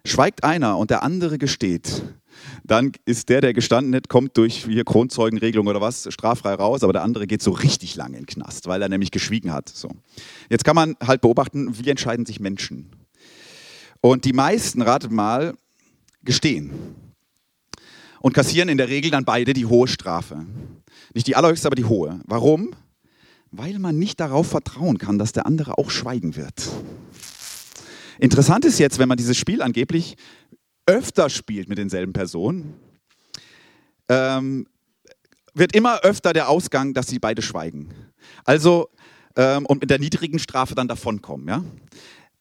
[0.07, 2.03] Schweigt einer und der andere gesteht,
[2.65, 6.93] dann ist der, der gestanden hat, kommt durch hier Kronzeugenregelung oder was, straffrei raus, aber
[6.93, 9.69] der andere geht so richtig lange in den Knast, weil er nämlich geschwiegen hat.
[9.69, 9.91] So.
[10.49, 12.91] Jetzt kann man halt beobachten, wie entscheiden sich Menschen.
[14.01, 15.55] Und die meisten, ratet mal,
[16.23, 16.71] gestehen.
[18.21, 20.47] Und kassieren in der Regel dann beide die hohe Strafe.
[21.15, 22.21] Nicht die allerhöchste, aber die hohe.
[22.27, 22.75] Warum?
[23.51, 26.69] Weil man nicht darauf vertrauen kann, dass der andere auch schweigen wird.
[28.19, 30.17] Interessant ist jetzt, wenn man dieses Spiel angeblich
[30.87, 32.75] öfter spielt mit denselben Personen,
[34.09, 34.67] ähm,
[35.55, 37.91] wird immer öfter der Ausgang, dass sie beide schweigen.
[38.45, 38.89] Also
[39.37, 41.49] ähm, und mit der niedrigen Strafe dann davonkommen.
[41.49, 41.65] Ja?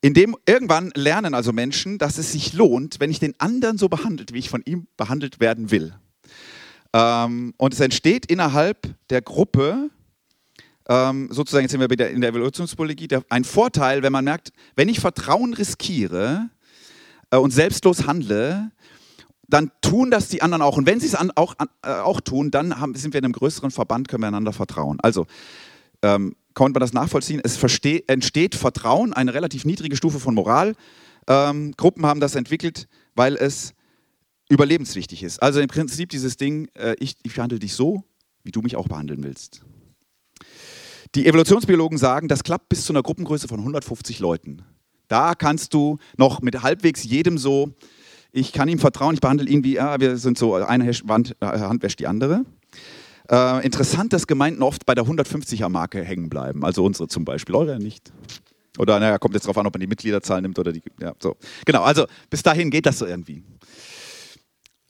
[0.02, 4.34] Indem irgendwann lernen also Menschen, dass es sich lohnt, wenn ich den anderen so behandelt,
[4.34, 5.94] wie ich von ihm behandelt werden will.
[6.94, 9.90] Ähm, und es entsteht innerhalb der Gruppe
[10.88, 14.90] ähm, sozusagen, jetzt sind wir wieder in der Evolutionsbiologie, ein Vorteil, wenn man merkt, wenn
[14.90, 16.50] ich Vertrauen riskiere
[17.32, 18.72] äh, und selbstlos handle,
[19.48, 20.78] dann tun das die anderen auch.
[20.78, 23.72] Und wenn sie es auch, äh, auch tun, dann haben, sind wir in einem größeren
[23.72, 25.00] Verband, können wir einander vertrauen.
[25.02, 25.26] Also,
[26.02, 27.42] ähm, kann man das nachvollziehen?
[27.44, 27.62] Es
[28.08, 30.76] entsteht Vertrauen, eine relativ niedrige Stufe von Moral.
[31.28, 33.74] Ähm, Gruppen haben das entwickelt, weil es
[34.50, 35.42] überlebenswichtig ist.
[35.42, 38.04] Also im Prinzip dieses Ding, äh, ich, ich behandle dich so,
[38.44, 39.66] wie du mich auch behandeln willst.
[41.16, 44.64] Die Evolutionsbiologen sagen, das klappt bis zu einer Gruppengröße von 150 Leuten.
[45.08, 47.72] Da kannst du noch mit halbwegs jedem so,
[48.34, 51.46] ich kann ihm vertrauen, ich behandle ihn wie, ja, wir sind so, eine Hand, äh,
[51.46, 52.44] Hand wäscht die andere.
[53.32, 56.66] Äh, interessant, dass Gemeinden oft bei der 150er-Marke hängen bleiben.
[56.66, 58.12] Also unsere zum Beispiel, eure nicht.
[58.78, 60.84] Oder naja, kommt jetzt darauf an, ob man die Mitgliederzahl nimmt oder die.
[61.00, 61.38] Ja, so.
[61.66, 63.42] Genau, also bis dahin geht das so irgendwie.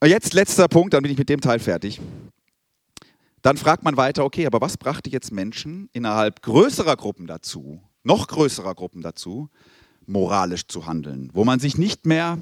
[0.04, 2.02] Jetzt letzter Punkt, dann bin ich mit dem Teil fertig.
[3.46, 8.28] Dann fragt man weiter, okay, aber was brachte jetzt Menschen innerhalb größerer Gruppen dazu, noch
[8.28, 9.52] größerer Gruppen dazu,
[10.08, 12.40] moralisch zu handeln, wo man sich nicht mehr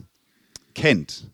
[0.74, 1.30] kennt?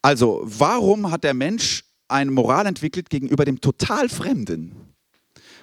[0.00, 4.76] Also, warum hat der Mensch eine Moral entwickelt gegenüber dem total Fremden?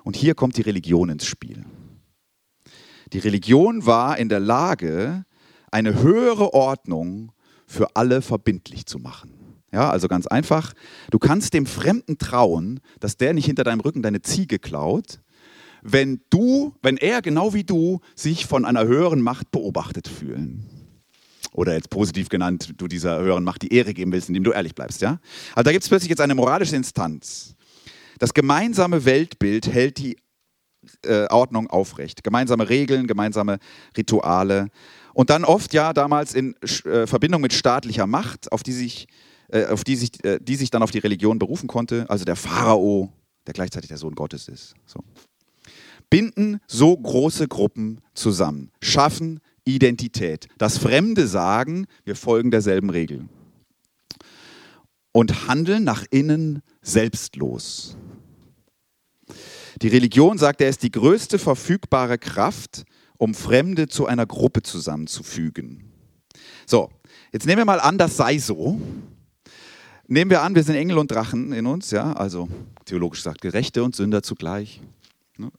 [0.04, 1.64] Und hier kommt die Religion ins Spiel.
[3.14, 5.24] Die Religion war in der Lage,
[5.72, 7.32] eine höhere Ordnung
[7.66, 9.31] für alle verbindlich zu machen.
[9.72, 10.74] Ja, also ganz einfach,
[11.12, 15.22] du kannst dem Fremden trauen, dass der nicht hinter deinem Rücken deine Ziege klaut,
[15.82, 20.66] wenn du, wenn er genau wie du sich von einer höheren Macht beobachtet fühlen.
[21.54, 24.76] Oder jetzt positiv genannt, du dieser höheren Macht die Ehre geben willst, indem du ehrlich
[24.76, 25.20] bleibst, ja?
[25.54, 27.56] Also da gibt es plötzlich jetzt eine moralische Instanz.
[28.20, 30.18] Das gemeinsame Weltbild hält die
[31.30, 32.24] Ordnung aufrecht.
[32.24, 33.60] Gemeinsame Regeln, gemeinsame
[33.98, 34.70] Rituale.
[35.14, 36.56] Und dann oft ja damals in
[36.86, 39.08] äh, Verbindung mit staatlicher Macht, auf die sich,
[39.52, 42.36] äh, auf die sich, äh, die sich dann auf die Religion berufen konnte, also der
[42.36, 43.12] Pharao,
[43.48, 44.74] der gleichzeitig der Sohn Gottes ist.
[44.86, 45.00] So.
[46.10, 50.48] Binden so große Gruppen zusammen, schaffen Identität.
[50.58, 53.28] Das Fremde sagen, wir folgen derselben Regel.
[55.14, 57.98] Und handeln nach innen selbstlos.
[59.82, 62.84] Die Religion, sagt er, ist die größte verfügbare Kraft,
[63.18, 65.92] um Fremde zu einer Gruppe zusammenzufügen.
[66.66, 66.90] So,
[67.32, 68.80] jetzt nehmen wir mal an, das sei so.
[70.12, 72.50] Nehmen wir an, wir sind Engel und Drachen in uns, ja, also
[72.84, 74.82] theologisch sagt Gerechte und Sünder zugleich.
[75.38, 75.50] Ne?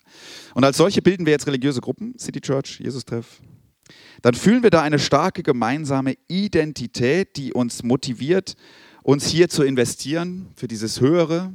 [0.55, 3.41] Und als solche bilden wir jetzt religiöse Gruppen, City Church, Jesus-Treff.
[4.21, 8.57] Dann fühlen wir da eine starke gemeinsame Identität, die uns motiviert,
[9.03, 11.55] uns hier zu investieren für dieses Höhere.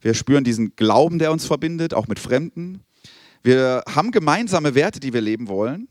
[0.00, 2.84] Wir spüren diesen Glauben, der uns verbindet, auch mit Fremden
[3.42, 5.88] wir haben gemeinsame Werte, die wir leben wollen.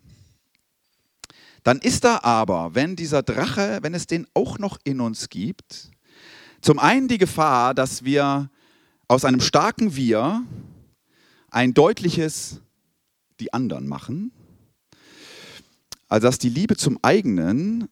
[1.64, 5.92] Dann ist da aber, wenn dieser Drache, wenn es den auch noch in uns gibt,
[6.62, 8.50] zum einen die Gefahr, dass wir
[9.08, 10.44] aus einem starken Wir
[11.50, 12.62] ein deutliches
[13.40, 14.32] die anderen machen.
[16.08, 17.90] Also dass die Liebe zum eigenen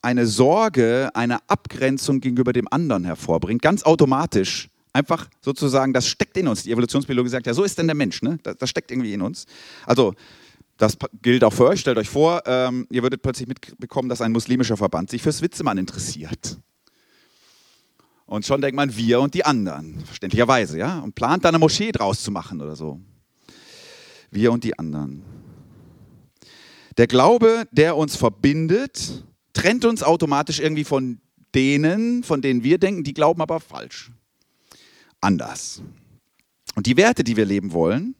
[0.00, 6.48] eine Sorge, eine Abgrenzung gegenüber dem anderen hervorbringt, ganz automatisch Einfach sozusagen, das steckt in
[6.48, 6.64] uns.
[6.64, 8.20] Die Evolutionsbiologie sagt ja, so ist denn der Mensch.
[8.20, 8.38] Ne?
[8.42, 9.46] Das, das steckt irgendwie in uns.
[9.86, 10.14] Also,
[10.76, 11.80] das gilt auch für euch.
[11.80, 15.78] Stellt euch vor, ähm, ihr würdet plötzlich mitbekommen, dass ein muslimischer Verband sich fürs Witzemann
[15.78, 16.58] interessiert.
[18.32, 21.00] Und schon denkt man, wir und die anderen, verständlicherweise, ja?
[21.00, 22.98] Und plant da eine Moschee draus zu machen oder so.
[24.30, 25.22] Wir und die anderen.
[26.96, 31.20] Der Glaube, der uns verbindet, trennt uns automatisch irgendwie von
[31.54, 34.10] denen, von denen wir denken, die glauben aber falsch
[35.20, 35.82] anders.
[36.74, 38.14] Und die Werte, die wir leben wollen,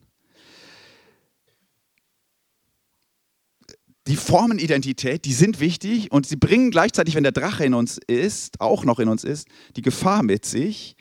[4.08, 7.98] die formen Identität, die sind wichtig und sie bringen gleichzeitig, wenn der Drache in uns
[7.98, 10.96] ist, auch noch in uns ist, die Gefahr mit sich,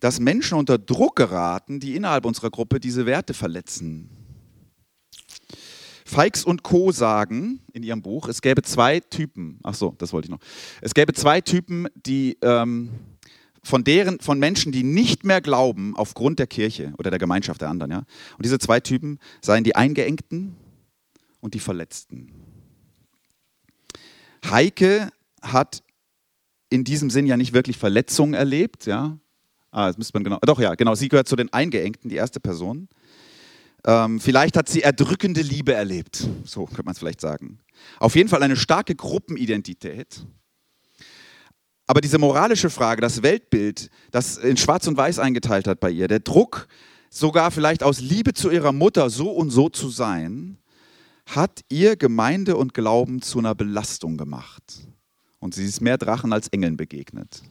[0.00, 4.10] dass Menschen unter Druck geraten, die innerhalb unserer Gruppe diese Werte verletzen.
[6.06, 6.92] Feix und Co.
[6.92, 10.40] sagen in ihrem Buch, es gäbe zwei Typen, ach so, das wollte ich noch,
[10.80, 12.90] es gäbe zwei Typen, die ähm,
[13.62, 17.70] von deren, von Menschen, die nicht mehr glauben aufgrund der Kirche oder der Gemeinschaft der
[17.70, 17.90] anderen.
[17.90, 17.98] Ja?
[18.36, 20.56] Und diese zwei Typen seien die Eingeengten
[21.44, 22.32] und die Verletzten.
[24.46, 25.10] Heike
[25.42, 25.82] hat
[26.70, 29.18] in diesem Sinn ja nicht wirklich Verletzungen erlebt, ja.
[29.70, 30.38] Ah, das müsste man genau.
[30.40, 30.94] Doch, ja, genau.
[30.94, 32.88] Sie gehört zu den Eingeengten, die erste Person.
[33.86, 36.26] Ähm, vielleicht hat sie erdrückende Liebe erlebt.
[36.44, 37.58] So könnte man es vielleicht sagen.
[37.98, 40.24] Auf jeden Fall eine starke Gruppenidentität.
[41.86, 46.08] Aber diese moralische Frage, das Weltbild, das in Schwarz und Weiß eingeteilt hat bei ihr,
[46.08, 46.68] der Druck,
[47.10, 50.56] sogar vielleicht aus Liebe zu ihrer Mutter so und so zu sein,
[51.26, 54.62] hat ihr Gemeinde und Glauben zu einer Belastung gemacht.
[55.38, 57.42] Und sie ist mehr Drachen als Engeln begegnet.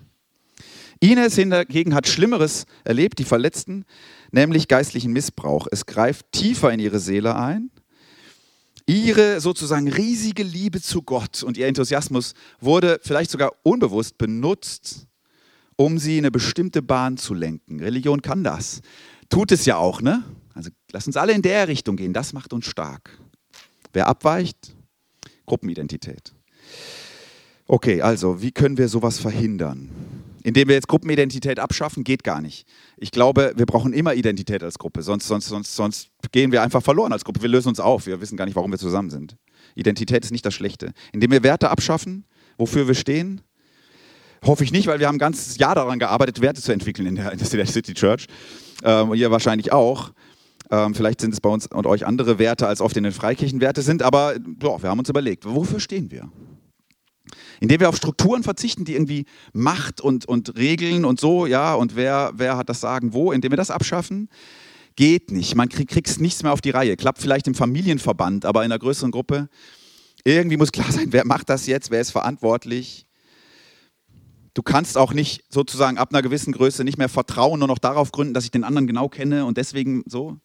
[0.99, 3.85] Ines hingegen hat Schlimmeres erlebt, die Verletzten,
[4.31, 5.67] nämlich geistlichen Missbrauch.
[5.69, 7.71] Es greift tiefer in ihre Seele ein
[8.85, 15.07] Ihre sozusagen riesige Liebe zu Gott und ihr Enthusiasmus wurde vielleicht sogar unbewusst benutzt,
[15.77, 17.79] um sie in eine bestimmte Bahn zu lenken.
[17.79, 18.81] Religion kann das.
[19.29, 20.23] Tut es ja auch, ne?
[20.53, 23.17] Also lass uns alle in der Richtung gehen, das macht uns stark.
[23.93, 24.75] Wer abweicht,
[25.45, 26.33] Gruppenidentität.
[27.67, 29.89] Okay, also wie können wir sowas verhindern?
[30.43, 32.67] Indem wir jetzt Gruppenidentität abschaffen, geht gar nicht.
[32.97, 36.83] Ich glaube, wir brauchen immer Identität als Gruppe, sonst, sonst, sonst, sonst gehen wir einfach
[36.83, 37.41] verloren als Gruppe.
[37.41, 39.37] Wir lösen uns auf, wir wissen gar nicht, warum wir zusammen sind.
[39.75, 40.91] Identität ist nicht das Schlechte.
[41.13, 42.25] Indem wir Werte abschaffen,
[42.57, 43.41] wofür wir stehen,
[44.43, 47.15] hoffe ich nicht, weil wir haben ein ganzes Jahr daran gearbeitet, Werte zu entwickeln in
[47.15, 48.27] der, in der City Church.
[48.83, 50.11] Ähm, ihr wahrscheinlich auch.
[50.71, 53.61] Ähm, vielleicht sind es bei uns und euch andere Werte, als oft in den Freikirchen
[53.61, 56.29] Werte sind, aber boah, wir haben uns überlegt, wofür stehen wir?
[57.59, 61.95] indem wir auf Strukturen verzichten, die irgendwie Macht und, und Regeln und so, ja, und
[61.95, 64.29] wer, wer hat das Sagen wo, indem wir das abschaffen,
[64.95, 65.55] geht nicht.
[65.55, 66.97] Man krieg, kriegt nichts mehr auf die Reihe.
[66.97, 69.49] Klappt vielleicht im Familienverband, aber in einer größeren Gruppe.
[70.23, 73.07] Irgendwie muss klar sein, wer macht das jetzt, wer ist verantwortlich.
[74.53, 78.11] Du kannst auch nicht sozusagen ab einer gewissen Größe nicht mehr vertrauen, nur noch darauf
[78.11, 80.37] gründen, dass ich den anderen genau kenne und deswegen so.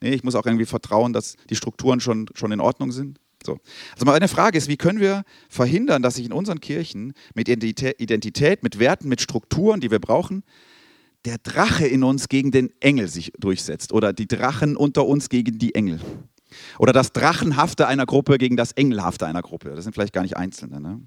[0.00, 3.18] Nee, ich muss auch irgendwie vertrauen, dass die Strukturen schon, schon in Ordnung sind.
[3.44, 3.58] So.
[3.92, 8.62] Also meine Frage ist, wie können wir verhindern, dass sich in unseren Kirchen mit Identität,
[8.62, 10.44] mit Werten, mit Strukturen, die wir brauchen,
[11.24, 15.58] der Drache in uns gegen den Engel sich durchsetzt oder die Drachen unter uns gegen
[15.58, 16.00] die Engel.
[16.78, 19.70] Oder das Drachenhafte einer Gruppe gegen das Engelhafte einer Gruppe.
[19.74, 20.80] Das sind vielleicht gar nicht Einzelne.
[20.80, 21.00] Ne?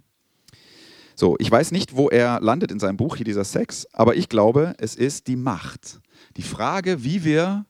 [1.15, 4.29] So, ich weiß nicht, wo er landet in seinem Buch hier, dieser Sex, aber ich
[4.29, 5.99] glaube, es ist die Macht.
[6.35, 7.65] Die Frage, wie wir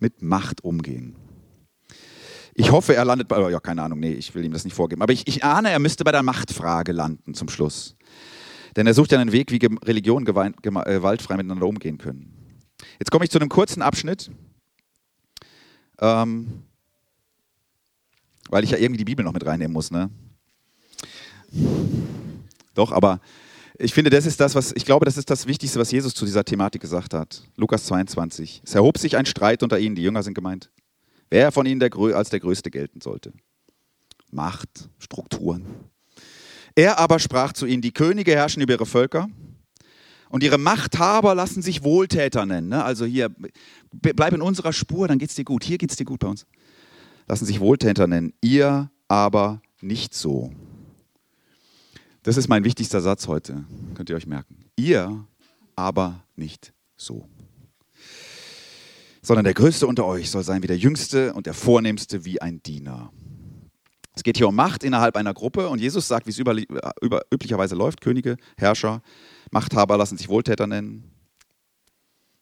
[0.00, 1.16] mit Macht umgehen.
[2.54, 5.02] Ich hoffe, er landet bei, ja, keine Ahnung, nee, ich will ihm das nicht vorgeben.
[5.02, 7.96] Aber ich, ich ahne, er müsste bei der Machtfrage landen zum Schluss.
[8.76, 12.34] Denn er sucht ja einen Weg, wie Religion gewaltfrei miteinander umgehen können.
[12.98, 14.30] Jetzt komme ich zu einem kurzen Abschnitt,
[16.00, 16.64] ähm,
[18.48, 19.90] weil ich ja irgendwie die Bibel noch mit reinnehmen muss.
[19.90, 20.10] Ne?
[22.74, 23.20] Doch, aber
[23.82, 26.26] ich finde, das ist das, was ich glaube, das ist das Wichtigste, was Jesus zu
[26.26, 27.42] dieser Thematik gesagt hat.
[27.56, 28.60] Lukas 22.
[28.64, 30.70] Es erhob sich ein Streit unter ihnen, die Jünger sind gemeint,
[31.30, 33.32] wer von ihnen der, als der Größte gelten sollte.
[34.30, 35.64] Macht, Strukturen.
[36.74, 39.28] Er aber sprach zu ihnen, die Könige herrschen über ihre Völker
[40.28, 42.68] und ihre Machthaber lassen sich Wohltäter nennen.
[42.68, 42.84] Ne?
[42.84, 43.34] Also hier,
[43.90, 45.64] bleib in unserer Spur, dann geht es dir gut.
[45.64, 46.46] Hier geht es dir gut bei uns.
[47.26, 48.34] Lassen sich Wohltäter nennen.
[48.42, 50.52] Ihr aber nicht so.
[52.22, 54.66] Das ist mein wichtigster Satz heute, könnt ihr euch merken.
[54.76, 55.26] Ihr
[55.74, 57.26] aber nicht so.
[59.22, 62.62] Sondern der Größte unter euch soll sein wie der Jüngste und der Vornehmste wie ein
[62.62, 63.10] Diener.
[64.14, 66.54] Es geht hier um Macht innerhalb einer Gruppe und Jesus sagt, wie es über,
[67.00, 69.00] über, üblicherweise läuft, Könige, Herrscher,
[69.50, 71.10] Machthaber lassen sich Wohltäter nennen.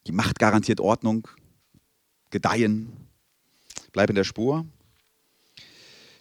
[0.09, 1.29] Die Macht garantiert Ordnung,
[2.31, 3.09] Gedeihen,
[3.93, 4.67] bleib in der Spur.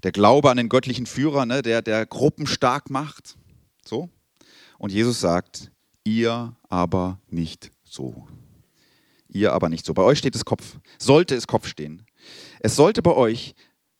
[0.04, 3.36] Der Glaube an den göttlichen Führer, ne, der, der Gruppen stark macht.
[3.88, 4.10] So.
[4.78, 5.72] Und Jesus sagt,
[6.04, 8.28] ihr aber nicht so.
[9.30, 9.94] Ihr aber nicht so.
[9.94, 10.78] Bei euch steht es Kopf.
[10.98, 12.06] Sollte es Kopf stehen.
[12.60, 13.56] Es sollte bei euch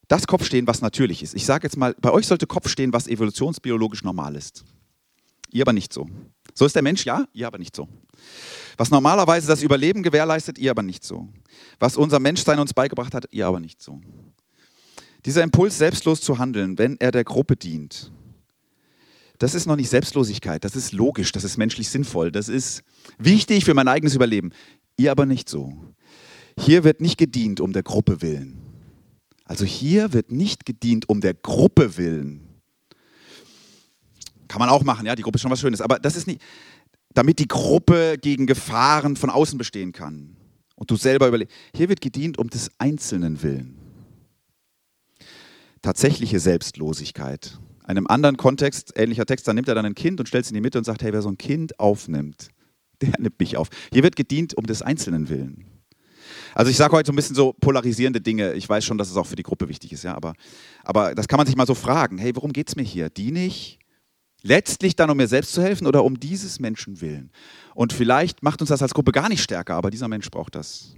[0.08, 1.36] das Kopf stehen, was natürlich ist.
[1.36, 4.64] Ich sage jetzt mal, bei euch sollte Kopf stehen, was evolutionsbiologisch normal ist.
[5.52, 6.08] Ihr aber nicht so.
[6.54, 7.88] So ist der Mensch, ja, ihr aber nicht so.
[8.78, 11.28] Was normalerweise das Überleben gewährleistet, ihr aber nicht so.
[11.80, 14.00] Was unser Menschsein uns beigebracht hat, ihr aber nicht so.
[15.26, 18.12] Dieser Impuls, selbstlos zu handeln, wenn er der Gruppe dient,
[19.38, 22.84] das ist noch nicht Selbstlosigkeit, das ist logisch, das ist menschlich sinnvoll, das ist
[23.18, 24.52] wichtig für mein eigenes Überleben.
[24.98, 25.74] Ihr aber nicht so.
[26.60, 28.60] Hier wird nicht gedient um der Gruppe willen.
[29.46, 32.48] Also hier wird nicht gedient um der Gruppe willen.
[34.48, 36.42] Kann man auch machen, ja, die Gruppe ist schon was Schönes, aber das ist nicht,
[37.14, 40.36] damit die Gruppe gegen Gefahren von außen bestehen kann
[40.76, 41.54] und du selber überlebst.
[41.76, 43.78] Hier wird gedient um des Einzelnen willen.
[45.82, 50.46] Tatsächliche Selbstlosigkeit einem anderen Kontext, ähnlicher Text, da nimmt er dann ein Kind und stellt
[50.46, 52.50] es in die Mitte und sagt, hey, wer so ein Kind aufnimmt,
[53.02, 53.70] der nimmt mich auf.
[53.92, 55.66] Hier wird gedient um des Einzelnen willen.
[56.54, 58.54] Also ich sage heute so ein bisschen so polarisierende Dinge.
[58.54, 60.34] Ich weiß schon, dass es auch für die Gruppe wichtig ist, ja, aber,
[60.84, 62.18] aber das kann man sich mal so fragen.
[62.18, 63.10] Hey, worum geht es mir hier?
[63.10, 63.80] Diene ich
[64.44, 67.32] letztlich dann, um mir selbst zu helfen oder um dieses Menschen willen?
[67.74, 70.96] Und vielleicht macht uns das als Gruppe gar nicht stärker, aber dieser Mensch braucht das.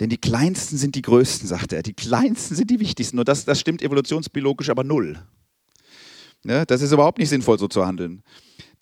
[0.00, 1.82] Denn die Kleinsten sind die Größten, sagt er.
[1.82, 3.18] Die Kleinsten sind die Wichtigsten.
[3.18, 5.18] Und das, das stimmt evolutionsbiologisch aber null.
[6.44, 8.22] Ja, das ist überhaupt nicht sinnvoll, so zu handeln.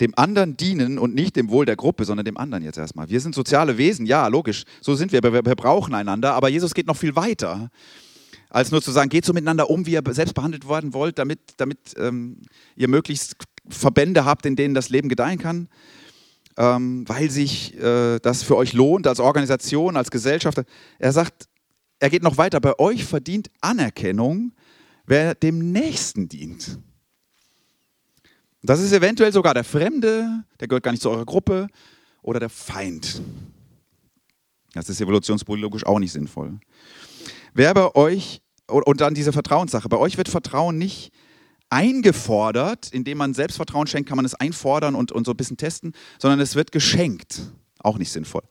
[0.00, 3.08] Dem anderen dienen und nicht dem Wohl der Gruppe, sondern dem anderen jetzt erstmal.
[3.08, 4.64] Wir sind soziale Wesen, ja, logisch.
[4.82, 5.22] So sind wir.
[5.22, 6.34] Wir, wir brauchen einander.
[6.34, 7.70] Aber Jesus geht noch viel weiter,
[8.50, 11.40] als nur zu sagen, geht so miteinander um, wie ihr selbst behandelt werden wollt, damit,
[11.56, 12.42] damit ähm,
[12.76, 13.36] ihr möglichst
[13.68, 15.68] Verbände habt, in denen das Leben gedeihen kann
[16.56, 20.62] ähm, weil sich äh, das für euch lohnt als Organisation, als Gesellschaft.
[20.98, 21.48] Er sagt,
[21.98, 24.52] er geht noch weiter, bei euch verdient Anerkennung,
[25.06, 26.78] wer dem Nächsten dient.
[28.66, 31.68] Das ist eventuell sogar der Fremde, der gehört gar nicht zu eurer Gruppe,
[32.26, 33.22] oder der Feind.
[34.74, 36.58] Das ist evolutionsbiologisch auch nicht sinnvoll.
[37.54, 41.12] Wer bei euch, und dann diese Vertrauenssache, bei euch wird Vertrauen nicht
[41.70, 45.92] eingefordert, indem man Selbstvertrauen schenkt, kann man es einfordern und, und so ein bisschen testen,
[46.18, 47.52] sondern es wird geschenkt.
[47.78, 48.42] Auch nicht sinnvoll.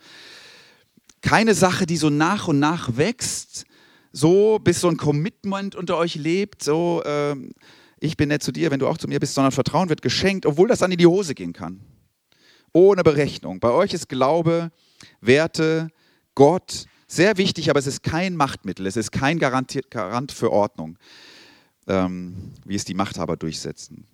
[1.22, 3.66] Keine Sache, die so nach und nach wächst,
[4.12, 7.36] so bis so ein Commitment unter euch lebt, so äh,
[8.06, 10.46] ich bin nett zu dir, wenn du auch zu mir bist, sondern Vertrauen wird geschenkt,
[10.46, 11.82] obwohl das dann in die Hose gehen kann.
[12.74, 13.60] Ohne Berechnung.
[13.60, 14.72] Bei euch ist Glaube,
[15.22, 15.90] Werte,
[16.36, 20.98] Gott sehr wichtig, aber es ist kein Machtmittel, es ist kein Garant für Ordnung
[21.88, 24.08] ähm, wie es die Machthaber durchsetzen.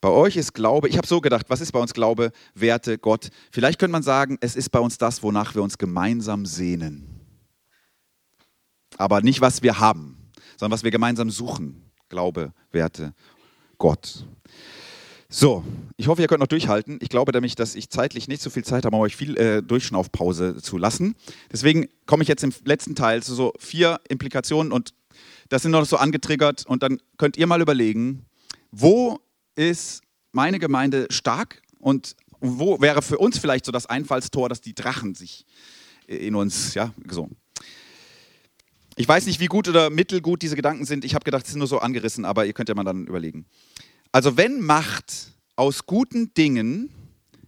[0.00, 3.30] Bei euch ist Glaube, ich habe so gedacht, was ist bei uns Glaube, Werte, Gott?
[3.50, 7.20] Vielleicht könnte man sagen, es ist bei uns das, wonach wir uns gemeinsam sehnen.
[8.98, 11.90] Aber nicht, was wir haben, sondern was wir gemeinsam suchen.
[12.12, 13.14] Glaube, Werte,
[13.78, 14.26] Gott.
[15.30, 15.64] So,
[15.96, 16.98] ich hoffe, ihr könnt noch durchhalten.
[17.00, 19.62] Ich glaube nämlich, dass ich zeitlich nicht so viel Zeit habe, um euch viel äh,
[19.62, 21.16] Durchschnaufpause zu lassen.
[21.50, 24.92] Deswegen komme ich jetzt im letzten Teil zu so vier Implikationen und
[25.48, 28.26] das sind noch so angetriggert und dann könnt ihr mal überlegen,
[28.70, 29.18] wo
[29.54, 30.02] ist
[30.32, 35.14] meine Gemeinde stark und wo wäre für uns vielleicht so das Einfallstor, dass die Drachen
[35.14, 35.46] sich
[36.06, 37.30] in uns, ja, so.
[38.96, 41.04] Ich weiß nicht, wie gut oder mittelgut diese Gedanken sind.
[41.04, 43.46] Ich habe gedacht, sie sind nur so angerissen, aber ihr könnt ja mal dann überlegen.
[44.10, 46.90] Also wenn Macht aus guten Dingen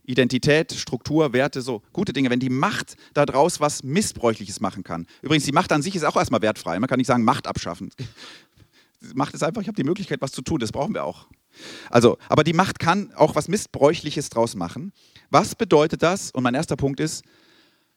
[0.07, 5.07] Identität, Struktur, Werte, so gute Dinge, wenn die Macht daraus was Missbräuchliches machen kann.
[5.23, 6.79] Übrigens, die Macht an sich ist auch erstmal wertfrei.
[6.79, 7.91] Man kann nicht sagen, Macht abschaffen.
[9.15, 11.27] Macht ist einfach, ich habe die Möglichkeit, was zu tun, das brauchen wir auch.
[11.91, 14.93] Also, aber die Macht kann auch was Missbräuchliches draus machen.
[15.31, 16.31] Was bedeutet das?
[16.33, 17.25] Und mein erster Punkt ist,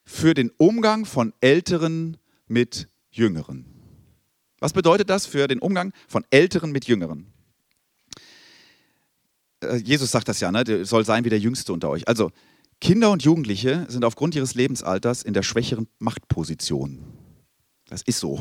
[0.05, 2.17] für den Umgang von Älteren
[2.47, 2.87] mit
[3.17, 3.65] Jüngeren.
[4.59, 7.27] Was bedeutet das für den Umgang von Älteren mit Jüngeren?
[9.61, 10.63] Äh, Jesus sagt das ja, ne?
[10.63, 12.07] der soll sein wie der Jüngste unter euch.
[12.07, 12.31] Also
[12.79, 16.99] Kinder und Jugendliche sind aufgrund ihres Lebensalters in der schwächeren Machtposition.
[17.87, 18.39] Das ist so.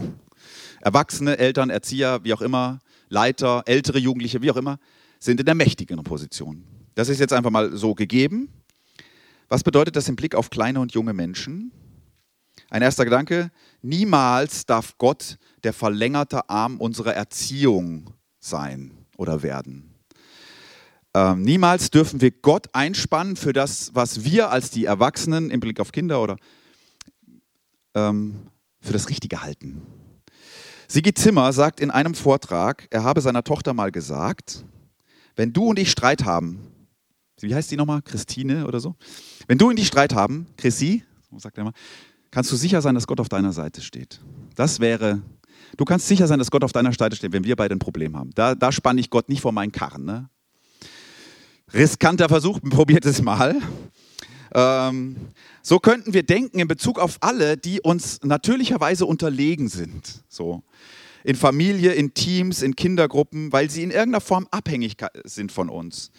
[0.81, 4.79] Erwachsene, Eltern, Erzieher, wie auch immer, Leiter, ältere Jugendliche, wie auch immer,
[5.19, 6.65] sind in der mächtigeren Position.
[6.95, 8.49] Das ist jetzt einfach mal so gegeben.
[9.49, 11.73] Was bedeutet das im Blick auf kleine und junge Menschen?
[12.69, 13.51] Ein erster Gedanke,
[13.83, 19.95] niemals darf Gott der verlängerte Arm unserer Erziehung sein oder werden.
[21.15, 25.81] Ähm, niemals dürfen wir Gott einspannen für das, was wir als die Erwachsenen im Blick
[25.81, 26.37] auf Kinder oder
[27.95, 28.49] ähm,
[28.81, 29.83] für das Richtige halten.
[30.89, 34.65] Sigi Zimmer sagt in einem Vortrag, er habe seiner Tochter mal gesagt,
[35.37, 36.71] wenn du und ich Streit haben,
[37.41, 38.03] wie heißt die nochmal?
[38.03, 38.95] Christine oder so?
[39.47, 41.05] Wenn du und ich Streit haben, Chrissy,
[41.37, 41.73] sagt er mal,
[42.37, 44.21] kannst du sicher sein, dass Gott auf deiner Seite steht.
[44.57, 45.23] Das wäre,
[45.79, 48.15] du kannst sicher sein, dass Gott auf deiner Seite steht, wenn wir beide ein Problem
[48.15, 48.31] haben.
[48.35, 50.05] Da, da spanne ich Gott nicht vor meinen Karren.
[50.05, 50.29] Ne?
[51.73, 53.57] Riskanter Versuch, probiert es mal.
[54.53, 55.17] Ähm,
[55.63, 60.23] so könnten wir denken in Bezug auf alle, die uns natürlicherweise unterlegen sind.
[60.29, 60.63] So.
[61.25, 66.11] In Familie, in Teams, in Kindergruppen, weil sie in irgendeiner Form abhängig sind von uns.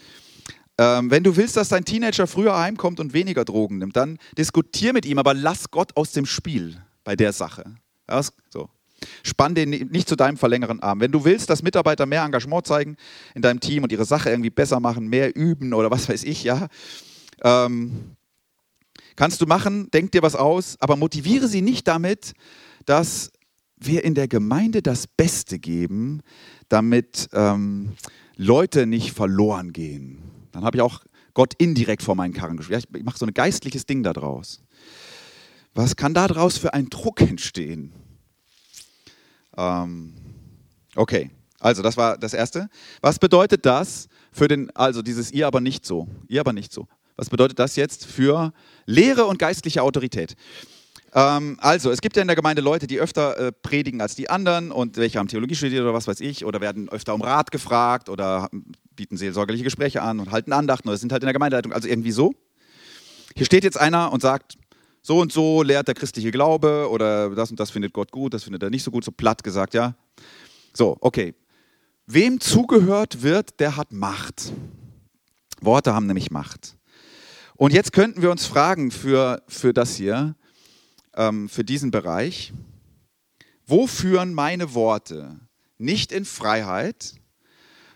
[0.77, 4.93] Ähm, wenn du willst, dass dein Teenager früher heimkommt und weniger Drogen nimmt, dann diskutier
[4.93, 7.75] mit ihm, aber lass Gott aus dem Spiel bei der Sache.
[8.09, 8.69] Ja, so.
[9.23, 10.99] Spann den nicht zu deinem verlängerten Arm.
[10.99, 12.95] Wenn du willst, dass Mitarbeiter mehr Engagement zeigen
[13.35, 16.43] in deinem Team und ihre Sache irgendwie besser machen, mehr üben oder was weiß ich,
[16.43, 16.67] ja,
[17.43, 18.15] ähm,
[19.15, 22.33] kannst du machen, denk dir was aus, aber motiviere sie nicht damit,
[22.85, 23.31] dass
[23.77, 26.21] wir in der Gemeinde das Beste geben,
[26.69, 27.93] damit ähm,
[28.35, 30.36] Leute nicht verloren gehen.
[30.57, 31.01] Dann habe ich auch
[31.35, 32.87] Gott indirekt vor meinen Karren gespielt.
[32.95, 34.59] Ich mache so ein geistliches Ding daraus.
[35.75, 37.93] Was kann daraus für ein Druck entstehen?
[39.55, 40.15] Ähm,
[40.95, 41.29] okay,
[41.59, 42.71] also das war das Erste.
[43.01, 46.87] Was bedeutet das für den, also dieses ihr aber nicht so, ihr aber nicht so.
[47.17, 48.51] Was bedeutet das jetzt für
[48.87, 50.35] Lehre und geistliche Autorität?
[51.13, 54.31] Ähm, also, es gibt ja in der Gemeinde Leute, die öfter äh, predigen als die
[54.31, 57.51] anderen und welche haben Theologie studiert oder was weiß ich oder werden öfter um Rat
[57.51, 58.49] gefragt oder
[58.97, 62.11] bieten seelsorgerliche Gespräche an und halten Andachten oder sind halt in der Gemeindeleitung, also irgendwie
[62.11, 62.33] so.
[63.35, 64.57] Hier steht jetzt einer und sagt,
[65.01, 68.43] so und so lehrt der christliche Glaube oder das und das findet Gott gut, das
[68.43, 69.95] findet er nicht so gut, so platt gesagt, ja.
[70.73, 71.33] So, okay.
[72.07, 74.51] Wem zugehört wird, der hat Macht.
[75.61, 76.75] Worte haben nämlich Macht.
[77.55, 80.35] Und jetzt könnten wir uns fragen für, für das hier,
[81.15, 82.53] ähm, für diesen Bereich,
[83.65, 85.39] wo führen meine Worte
[85.77, 87.15] nicht in Freiheit,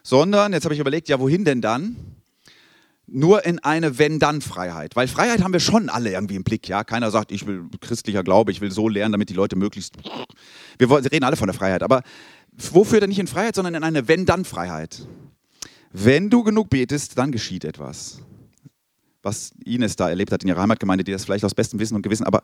[0.04, 1.96] sondern, jetzt habe ich überlegt, ja, wohin denn dann?
[3.12, 4.96] nur in eine Wenn-Dann-Freiheit.
[4.96, 6.68] Weil Freiheit haben wir schon alle irgendwie im Blick.
[6.68, 6.84] Ja?
[6.84, 9.96] Keiner sagt, ich will christlicher Glaube, ich will so lernen, damit die Leute möglichst.
[10.78, 11.84] Wir reden alle von der Freiheit.
[11.84, 12.04] Aber
[12.54, 15.06] wofür denn nicht in Freiheit, sondern in eine Wenn-Dann-Freiheit?
[15.92, 18.22] Wenn du genug betest, dann geschieht etwas.
[19.24, 22.02] Was Ines da erlebt hat in ihrer Heimatgemeinde, die das vielleicht aus bestem Wissen und
[22.02, 22.42] Gewissen, aber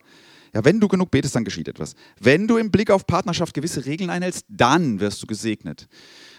[0.53, 1.95] ja, wenn du genug betest, dann geschieht etwas.
[2.19, 5.87] Wenn du im Blick auf Partnerschaft gewisse Regeln einhältst, dann wirst du gesegnet.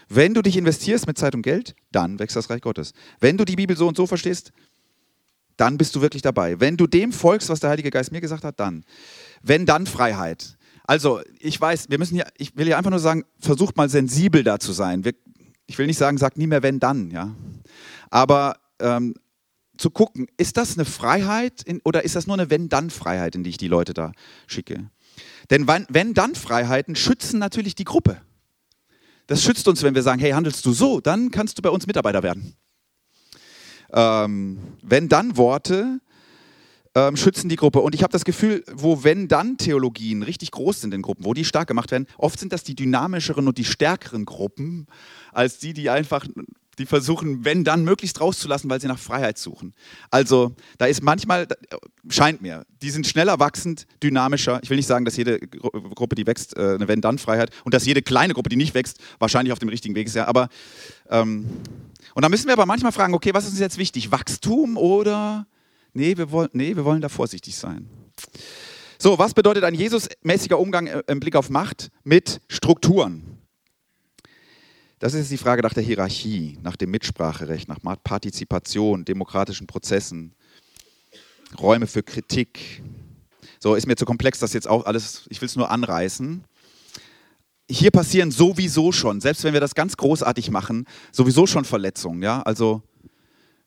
[0.09, 2.93] Wenn du dich investierst mit Zeit und Geld, dann wächst das Reich Gottes.
[3.19, 4.51] Wenn du die Bibel so und so verstehst,
[5.55, 6.59] dann bist du wirklich dabei.
[6.59, 8.83] Wenn du dem folgst, was der Heilige Geist mir gesagt hat, dann.
[9.43, 10.57] Wenn dann Freiheit.
[10.85, 14.43] Also, ich weiß, wir müssen ja, ich will ja einfach nur sagen, versucht mal sensibel
[14.43, 15.05] da zu sein.
[15.05, 15.13] Wir,
[15.67, 17.35] ich will nicht sagen, sagt nie mehr wenn dann, ja.
[18.09, 19.13] Aber ähm,
[19.77, 23.51] zu gucken, ist das eine Freiheit in, oder ist das nur eine Wenn-Dann-Freiheit, in die
[23.51, 24.13] ich die Leute da
[24.47, 24.89] schicke?
[25.51, 28.21] Denn Wenn-Dann-Freiheiten schützen natürlich die Gruppe.
[29.29, 31.85] Das schützt uns, wenn wir sagen, hey, handelst du so, dann kannst du bei uns
[31.85, 32.55] Mitarbeiter werden.
[33.93, 35.99] Ähm, wenn dann Worte
[36.95, 37.81] ähm, schützen die Gruppe.
[37.81, 41.35] Und ich habe das Gefühl, wo wenn dann Theologien richtig groß sind in Gruppen, wo
[41.35, 44.87] die stark gemacht werden, oft sind das die dynamischeren und die stärkeren Gruppen,
[45.31, 46.25] als die, die einfach
[46.79, 49.73] die versuchen, wenn dann, möglichst rauszulassen, weil sie nach Freiheit suchen.
[50.09, 51.47] Also da ist manchmal,
[52.09, 54.59] scheint mir, die sind schneller wachsend, dynamischer.
[54.63, 58.01] Ich will nicht sagen, dass jede Gruppe, die wächst, äh, eine Wenn-Dann-Freiheit und dass jede
[58.01, 60.15] kleine Gruppe, die nicht wächst, wahrscheinlich auf dem richtigen Weg ist.
[60.15, 60.49] Ja, aber
[61.09, 61.45] ähm,
[62.15, 64.11] und da müssen wir aber manchmal fragen, okay, was ist uns jetzt wichtig?
[64.11, 65.45] Wachstum oder
[65.93, 67.89] nee, wir wollen, nee, wir wollen da vorsichtig sein.
[68.97, 73.28] So, was bedeutet ein Jesus-mäßiger Umgang äh, im Blick auf Macht mit Strukturen?
[74.99, 80.33] Das ist die Frage nach der Hierarchie, nach dem Mitspracherecht, nach Partizipation, demokratischen Prozessen.
[81.57, 82.83] Räume für Kritik.
[83.59, 86.43] So, ist mir zu komplex, das jetzt auch alles, ich will es nur anreißen.
[87.71, 92.21] Hier passieren sowieso schon, selbst wenn wir das ganz großartig machen, sowieso schon Verletzungen.
[92.21, 92.41] Ja?
[92.41, 92.81] Also,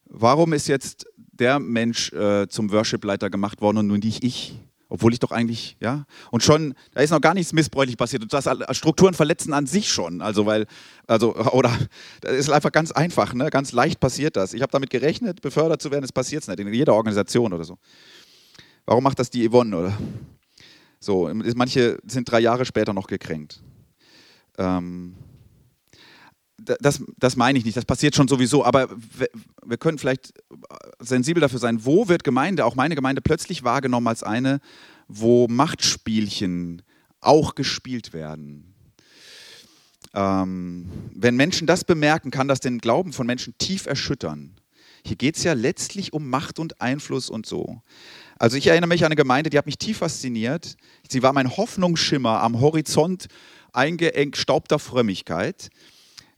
[0.04, 4.58] warum ist jetzt der Mensch äh, zum Worship-Leiter gemacht worden und nun nicht ich?
[4.92, 8.24] Obwohl ich doch eigentlich, ja, und schon, da ist noch gar nichts missbräuchlich passiert.
[8.24, 10.20] Und das Strukturen verletzen an sich schon.
[10.20, 10.66] Also, weil,
[11.06, 11.74] also, oder,
[12.20, 13.48] das ist einfach ganz einfach, ne?
[13.48, 14.52] ganz leicht passiert das.
[14.52, 17.78] Ich habe damit gerechnet, befördert zu werden, es passiert nicht, in jeder Organisation oder so.
[18.84, 19.98] Warum macht das die Yvonne, oder?
[21.00, 23.62] So, manche sind drei Jahre später noch gekränkt.
[24.58, 25.14] Ähm,
[26.80, 29.28] das, das meine ich nicht, das passiert schon sowieso, aber wir,
[29.64, 30.32] wir können vielleicht
[30.98, 34.60] sensibel dafür sein, wo wird Gemeinde, auch meine Gemeinde, plötzlich wahrgenommen als eine,
[35.08, 36.82] wo Machtspielchen
[37.20, 38.74] auch gespielt werden.
[40.14, 44.54] Ähm, wenn Menschen das bemerken, kann das den Glauben von Menschen tief erschüttern.
[45.04, 47.82] Hier geht es ja letztlich um Macht und Einfluss und so.
[48.38, 50.76] Also ich erinnere mich an eine Gemeinde, die hat mich tief fasziniert.
[51.08, 53.26] Sie war mein Hoffnungsschimmer am Horizont
[53.72, 55.70] eingeengt staubter Frömmigkeit.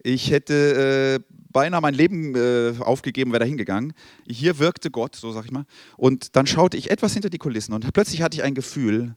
[0.07, 3.95] Ich hätte äh, beinahe mein Leben äh, aufgegeben, wäre da hingegangen.
[4.29, 5.65] Hier wirkte Gott, so sag ich mal.
[5.97, 9.17] Und dann schaute ich etwas hinter die Kulissen und plötzlich hatte ich ein Gefühl,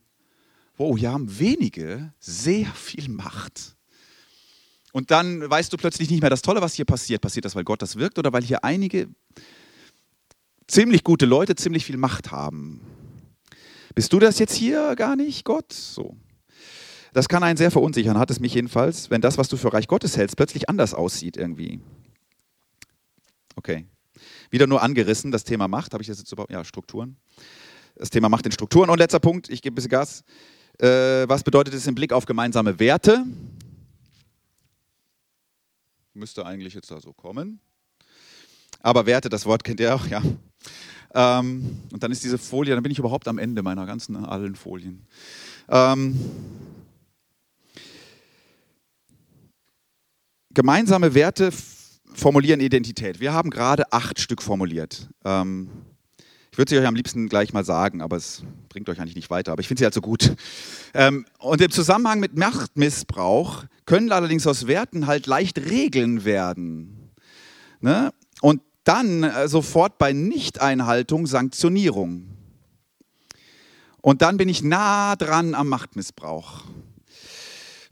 [0.77, 3.75] wow, hier haben wenige sehr viel Macht.
[4.93, 7.21] Und dann weißt du plötzlich nicht mehr, das Tolle, was hier passiert.
[7.21, 9.09] Passiert das, weil Gott das wirkt oder weil hier einige
[10.67, 12.79] ziemlich gute Leute ziemlich viel Macht haben?
[13.93, 15.73] Bist du das jetzt hier gar nicht, Gott?
[15.73, 16.15] So.
[17.17, 19.87] Das kann einen sehr verunsichern, hat es mich jedenfalls, wenn das, was du für Reich
[19.87, 21.79] Gottes hältst, plötzlich anders aussieht irgendwie.
[23.55, 23.87] Okay.
[24.51, 26.51] Wieder nur angerissen, das Thema Macht, habe ich das jetzt überhaupt?
[26.51, 27.17] Ja, Strukturen.
[27.95, 28.91] Das Thema Macht in Strukturen.
[28.91, 30.23] Und letzter Punkt, ich gebe ein bisschen Gas.
[30.77, 33.25] Äh, was bedeutet es im Blick auf gemeinsame Werte?
[36.13, 37.59] Müsste eigentlich jetzt da so kommen.
[38.79, 40.21] Aber Werte, das Wort kennt ihr auch, ja.
[41.15, 44.55] Ähm, und dann ist diese Folie, dann bin ich überhaupt am Ende meiner ganzen allen
[44.55, 45.07] Folien.
[45.67, 46.19] Ähm,
[50.57, 51.51] gemeinsame Werte
[52.15, 53.19] formulieren Identität.
[53.19, 55.07] Wir haben gerade acht Stück formuliert.
[55.23, 55.69] Ähm,
[56.51, 59.29] ich würde sie euch am liebsten gleich mal sagen, aber es bringt euch eigentlich nicht
[59.29, 59.51] weiter.
[59.51, 60.35] Aber ich finde sie halt so gut.
[60.95, 67.11] Ähm, und im Zusammenhang mit Machtmissbrauch können allerdings aus Werten halt leicht Regeln werden.
[67.79, 68.11] Ne?
[68.41, 72.31] Und dann äh, sofort bei Nichteinhaltung Sanktionierung.
[74.01, 76.63] Und dann bin ich nah dran am Machtmissbrauch.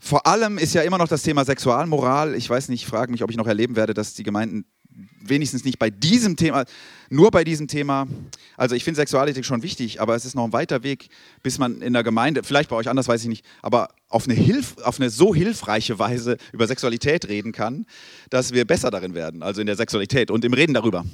[0.06, 2.36] Vor allem ist ja immer noch das Thema Sexualmoral.
[2.36, 4.64] Ich weiß nicht, ich frage mich, ob ich noch erleben werde, dass die Gemeinden
[5.18, 6.64] wenigstens nicht bei diesem Thema,
[7.10, 8.06] nur bei diesem Thema,
[8.56, 11.08] also ich finde Sexualethik schon wichtig, aber es ist noch ein weiter Weg,
[11.42, 14.34] bis man in der Gemeinde, vielleicht bei euch anders, weiß ich nicht, aber auf eine,
[14.34, 17.84] Hilf, auf eine so hilfreiche Weise über Sexualität reden kann,
[18.30, 21.04] dass wir besser darin werden, also in der Sexualität und im Reden darüber.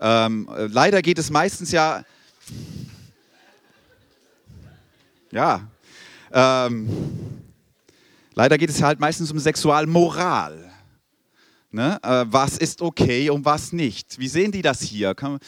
[0.00, 2.02] Ähm, leider geht es meistens ja,
[5.30, 5.68] ja,
[6.32, 6.88] ähm,
[8.38, 10.70] Leider geht es halt meistens um Sexualmoral.
[11.72, 11.98] Ne?
[12.04, 14.16] Äh, was ist okay und was nicht?
[14.20, 15.16] Wie sehen die das hier?
[15.16, 15.40] Kann,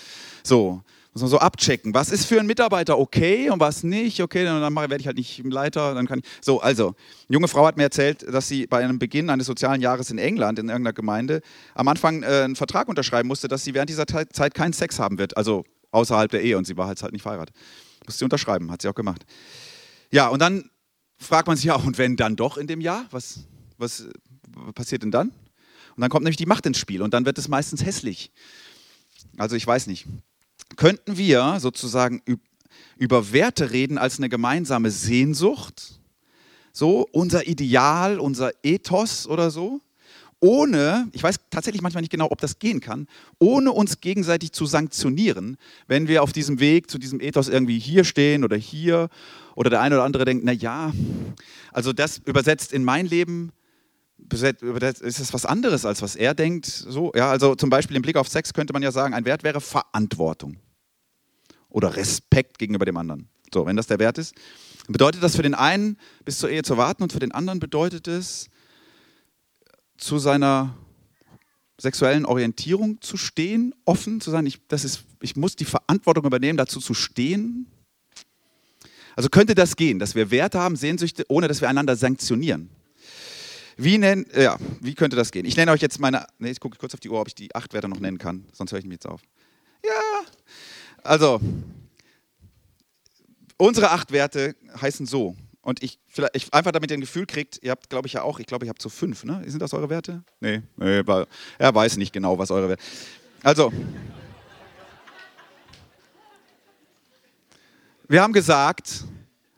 [0.43, 0.83] so,
[1.13, 1.95] muss man so abchecken.
[1.95, 4.21] Was ist für einen Mitarbeiter okay und was nicht?
[4.21, 5.95] Okay, dann werde ich halt nicht Leiter.
[5.95, 6.25] Dann kann ich.
[6.41, 6.95] So, also, eine
[7.29, 10.59] junge Frau hat mir erzählt, dass sie bei einem Beginn eines sozialen Jahres in England,
[10.59, 11.43] in irgendeiner Gemeinde,
[11.77, 15.17] am Anfang äh, einen Vertrag unterschreiben musste, dass sie während dieser Zeit keinen Sex haben
[15.17, 15.37] wird.
[15.37, 15.63] Also
[15.93, 17.55] außerhalb der Ehe und sie war halt, halt nicht verheiratet.
[18.05, 19.25] Musste sie unterschreiben, hat sie auch gemacht.
[20.11, 20.69] Ja, und dann
[21.21, 23.41] fragt man sich ja, und wenn dann doch in dem Jahr, was,
[23.79, 24.07] was
[24.75, 25.29] passiert denn dann?
[25.29, 28.33] Und dann kommt nämlich die Macht ins Spiel und dann wird es meistens hässlich.
[29.37, 30.07] Also ich weiß nicht.
[30.77, 32.23] Könnten wir sozusagen
[32.97, 36.01] über Werte reden als eine gemeinsame Sehnsucht?
[36.73, 39.81] So, unser Ideal, unser Ethos oder so?
[40.41, 43.07] Ohne, ich weiß tatsächlich manchmal nicht genau, ob das gehen kann,
[43.39, 48.05] ohne uns gegenseitig zu sanktionieren, wenn wir auf diesem Weg zu diesem Ethos irgendwie hier
[48.05, 49.09] stehen oder hier
[49.55, 50.93] oder der eine oder andere denkt, na ja,
[51.73, 53.53] also das übersetzt in mein Leben
[54.33, 56.67] ist es was anderes als was er denkt.
[56.67, 59.43] So, ja, also zum Beispiel im Blick auf Sex könnte man ja sagen, ein Wert
[59.43, 60.57] wäre Verantwortung
[61.69, 63.29] oder Respekt gegenüber dem anderen.
[63.53, 64.35] So, wenn das der Wert ist,
[64.89, 68.09] bedeutet das für den einen bis zur Ehe zu warten und für den anderen bedeutet
[68.09, 68.49] es
[70.01, 70.77] zu seiner
[71.79, 74.47] sexuellen Orientierung zu stehen, offen zu sein.
[74.47, 77.67] Ich, das ist, ich muss die Verantwortung übernehmen, dazu zu stehen.
[79.17, 82.71] Also könnte das gehen, dass wir Werte haben, Sehnsüchte, ohne dass wir einander sanktionieren.
[83.77, 85.47] Wie, nenn, ja, wie könnte das gehen?
[85.47, 87.55] Ich nenne euch jetzt meine, nee, ich gucke kurz auf die Uhr, ob ich die
[87.55, 89.23] acht Werte noch nennen kann, sonst höre ich mich jetzt auf.
[89.85, 90.21] Ja,
[91.03, 91.41] also,
[93.57, 97.63] unsere acht Werte heißen so, und ich, vielleicht, ich einfach damit ihr ein Gefühl kriegt,
[97.63, 99.43] ihr habt, glaube ich, ja auch, ich glaube, ich habe so fünf, ne?
[99.47, 100.23] Sind das eure Werte?
[100.41, 101.03] Nee, nee
[101.59, 102.83] er weiß nicht genau, was eure Werte
[103.43, 103.73] Also,
[108.09, 109.05] wir haben gesagt,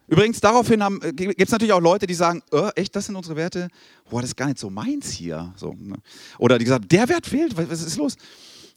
[0.08, 3.36] übrigens daraufhin äh, gibt es natürlich auch Leute, die sagen, oh, echt, das sind unsere
[3.36, 3.68] Werte?
[4.10, 5.54] Boah, das ist gar nicht so meins hier.
[5.56, 5.96] So, ne?
[6.38, 8.16] Oder die sagen, der Wert fehlt, was, was ist los?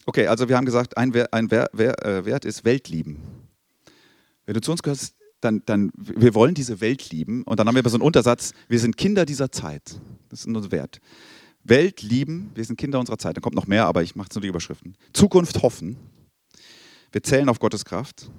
[0.06, 3.18] Okay, also wir haben gesagt, ein, ein äh, Wert ist Weltlieben.
[4.46, 7.44] Wenn du zu uns gehörst, dann, dann, wir wollen diese Welt lieben.
[7.44, 10.00] Und dann haben wir so einen Untersatz, wir sind Kinder dieser Zeit.
[10.30, 11.00] Das ist unser Wert.
[11.64, 13.38] Welt lieben, wir sind Kinder unserer Zeit.
[13.38, 14.96] Da kommt noch mehr, aber ich mache es nur die Überschriften.
[15.14, 15.98] Zukunft hoffen.
[17.12, 18.30] Wir zählen auf Gottes Kraft.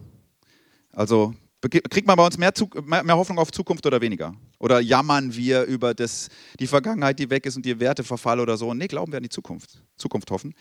[0.92, 1.34] Also
[1.68, 2.53] kriegt man bei uns mehr,
[2.84, 4.34] mehr, Hoffnung auf Zukunft oder weniger?
[4.59, 6.28] Oder jammern wir über das,
[6.61, 8.72] die Vergangenheit, die weg ist und die Werte verfallen oder so?
[8.72, 9.82] Nee, glauben wir an die Zukunft.
[9.97, 10.55] Zukunft hoffen.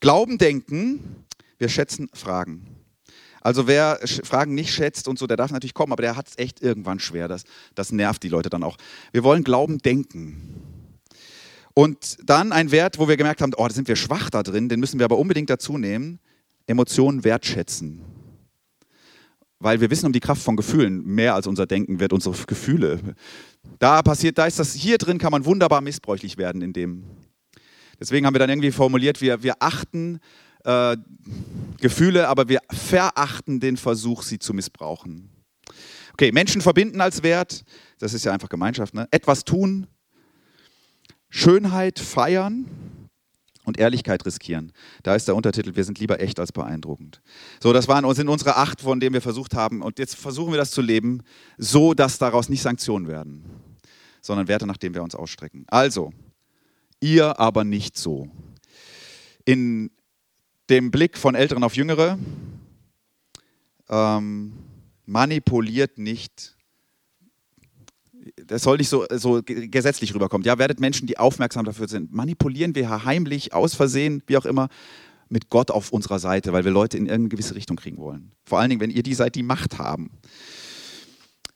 [0.00, 1.24] Glauben denken,
[1.58, 2.79] wir schätzen Fragen.
[3.40, 6.38] Also wer Fragen nicht schätzt und so, der darf natürlich kommen, aber der hat es
[6.38, 7.28] echt irgendwann schwer.
[7.28, 8.76] Das, das nervt die Leute dann auch.
[9.12, 10.62] Wir wollen Glauben denken.
[11.74, 14.68] Und dann ein Wert, wo wir gemerkt haben, oh, da sind wir schwach da drin,
[14.68, 16.18] den müssen wir aber unbedingt dazu nehmen,
[16.66, 18.02] Emotionen wertschätzen.
[19.58, 22.98] Weil wir wissen um die Kraft von Gefühlen, mehr als unser Denken wird unsere Gefühle.
[23.78, 27.04] Da passiert, da ist das, hier drin kann man wunderbar missbräuchlich werden in dem.
[27.98, 30.20] Deswegen haben wir dann irgendwie formuliert, wir, wir achten
[30.64, 30.96] äh,
[31.78, 35.30] Gefühle, aber wir verachten den Versuch, sie zu missbrauchen.
[36.12, 37.64] Okay, Menschen verbinden als Wert,
[37.98, 39.08] das ist ja einfach Gemeinschaft, ne?
[39.10, 39.86] etwas tun,
[41.30, 42.66] Schönheit feiern
[43.64, 44.72] und Ehrlichkeit riskieren.
[45.02, 47.22] Da ist der Untertitel, wir sind lieber echt als beeindruckend.
[47.62, 49.80] So, das waren, sind unsere acht, von denen wir versucht haben.
[49.80, 51.22] Und jetzt versuchen wir das zu leben,
[51.56, 53.44] so dass daraus nicht Sanktionen werden,
[54.20, 55.64] sondern Werte, nach denen wir uns ausstrecken.
[55.68, 56.12] Also,
[57.00, 58.28] ihr aber nicht so.
[59.44, 59.90] In
[60.70, 62.18] dem Blick von Älteren auf Jüngere,
[63.88, 64.52] ähm,
[65.04, 66.54] manipuliert nicht
[68.46, 70.44] das soll nicht so, so gesetzlich rüberkommen.
[70.44, 72.12] Ja, werdet Menschen, die aufmerksam dafür sind.
[72.12, 74.68] Manipulieren wir heimlich, aus Versehen, wie auch immer,
[75.28, 78.32] mit Gott auf unserer Seite, weil wir Leute in irgendeine gewisse Richtung kriegen wollen.
[78.44, 80.10] Vor allen Dingen, wenn ihr die seid, die Macht haben.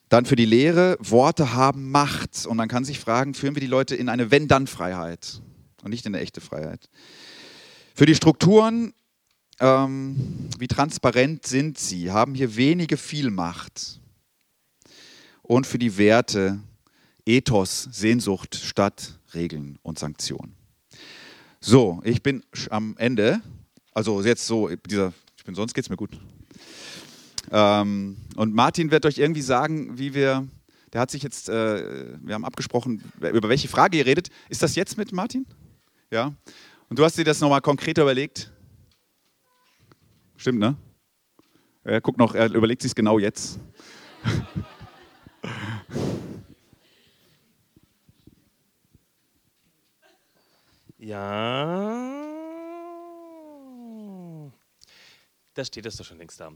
[0.09, 2.45] Dann für die Lehre, Worte haben Macht.
[2.45, 5.41] Und man kann sich fragen, führen wir die Leute in eine Wenn-Dann-Freiheit
[5.83, 6.89] und nicht in eine echte Freiheit.
[7.93, 8.93] Für die Strukturen,
[9.59, 12.11] ähm, wie transparent sind sie?
[12.11, 13.99] Haben hier wenige viel Macht?
[15.47, 16.59] und für die Werte
[17.25, 20.55] Ethos, Sehnsucht statt Regeln und Sanktionen.
[21.59, 23.41] So, ich bin am Ende.
[23.93, 26.11] Also jetzt so, dieser, ich bin sonst geht es mir gut.
[27.51, 30.47] Ähm, und Martin wird euch irgendwie sagen, wie wir,
[30.93, 34.29] der hat sich jetzt, äh, wir haben abgesprochen, über welche Frage ihr redet.
[34.49, 35.45] Ist das jetzt mit Martin?
[36.11, 36.33] Ja.
[36.89, 38.51] Und du hast dir das nochmal konkreter überlegt?
[40.37, 40.75] Stimmt, ne?
[41.83, 43.59] Er guckt noch, er überlegt sich genau jetzt.
[50.97, 52.11] Ja.
[55.53, 56.51] Da steht es doch schon längst da.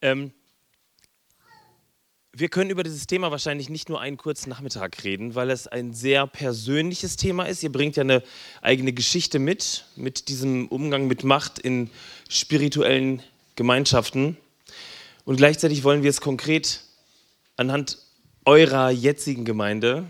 [0.00, 0.32] Ähm,
[2.34, 5.92] wir können über dieses Thema wahrscheinlich nicht nur einen kurzen Nachmittag reden, weil es ein
[5.92, 7.62] sehr persönliches Thema ist.
[7.62, 8.22] Ihr bringt ja eine
[8.62, 11.90] eigene Geschichte mit, mit diesem Umgang mit Macht in
[12.28, 13.22] spirituellen
[13.56, 14.36] Gemeinschaften.
[15.24, 16.80] Und gleichzeitig wollen wir es konkret
[17.56, 17.98] anhand
[18.44, 20.06] eurer jetzigen Gemeinde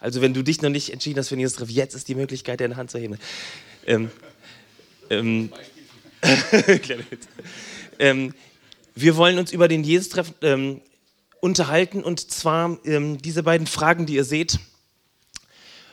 [0.00, 2.60] also wenn du dich noch nicht entschieden hast für Jesus Treff, jetzt ist die Möglichkeit,
[2.60, 3.18] deine Hand zu heben.
[3.86, 4.10] Ähm,
[5.10, 5.52] ähm,
[7.98, 8.34] ähm,
[8.94, 10.80] wir wollen uns über den Jesus-Treff ähm,
[11.40, 14.58] unterhalten und zwar ähm, diese beiden Fragen, die ihr seht.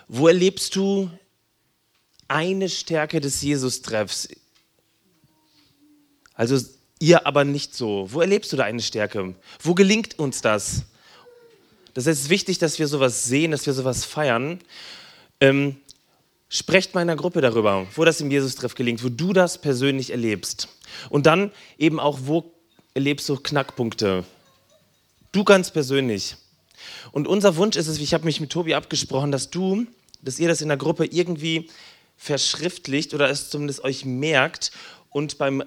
[0.07, 1.09] Wo erlebst du
[2.27, 4.29] eine Stärke des Jesus-Treffs?
[6.33, 6.59] Also
[6.99, 8.07] ihr aber nicht so.
[8.11, 9.35] Wo erlebst du da eine Stärke?
[9.61, 10.83] Wo gelingt uns das?
[11.93, 14.59] Das ist wichtig, dass wir sowas sehen, dass wir sowas feiern.
[15.39, 15.77] Ähm,
[16.49, 20.67] sprecht meiner Gruppe darüber, wo das im Jesus-Treff gelingt, wo du das persönlich erlebst.
[21.09, 22.51] Und dann eben auch, wo
[22.93, 24.25] erlebst du Knackpunkte?
[25.35, 26.37] Du ganz persönlich.
[27.11, 29.85] Und unser Wunsch ist es, ich habe mich mit Tobi abgesprochen, dass du,
[30.21, 31.69] dass ihr das in der Gruppe irgendwie
[32.15, 34.71] verschriftlicht oder es zumindest euch merkt
[35.09, 35.61] und beim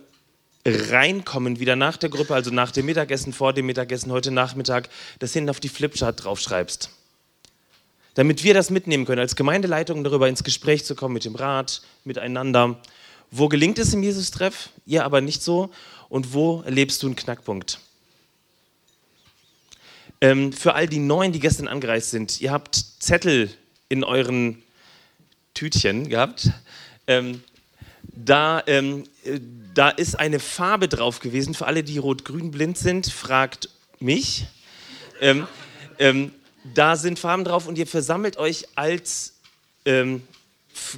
[0.64, 4.88] reinkommen, wieder nach der Gruppe, also nach dem Mittagessen, vor dem Mittagessen, heute Nachmittag,
[5.18, 6.88] das hinten auf die Flipchart draufschreibst.
[8.14, 11.82] Damit wir das mitnehmen können, als Gemeindeleitung darüber ins Gespräch zu kommen mit dem Rat,
[12.04, 12.80] miteinander.
[13.30, 14.70] Wo gelingt es im Jesus-Treff?
[14.86, 15.68] Ihr aber nicht so.
[16.08, 17.80] Und wo erlebst du einen Knackpunkt?
[20.20, 23.50] Ähm, für all die Neuen, die gestern angereist sind, ihr habt Zettel
[23.88, 24.62] in euren
[25.54, 26.50] Tütchen gehabt.
[27.06, 27.42] Ähm,
[28.02, 29.38] da, ähm, äh,
[29.74, 31.54] da ist eine Farbe drauf gewesen.
[31.54, 33.68] Für alle, die rot-grün blind sind, fragt
[34.00, 34.46] mich.
[35.20, 35.46] Ähm,
[36.00, 36.32] ähm,
[36.74, 39.34] da sind Farben drauf und ihr versammelt euch als
[39.84, 40.22] ähm,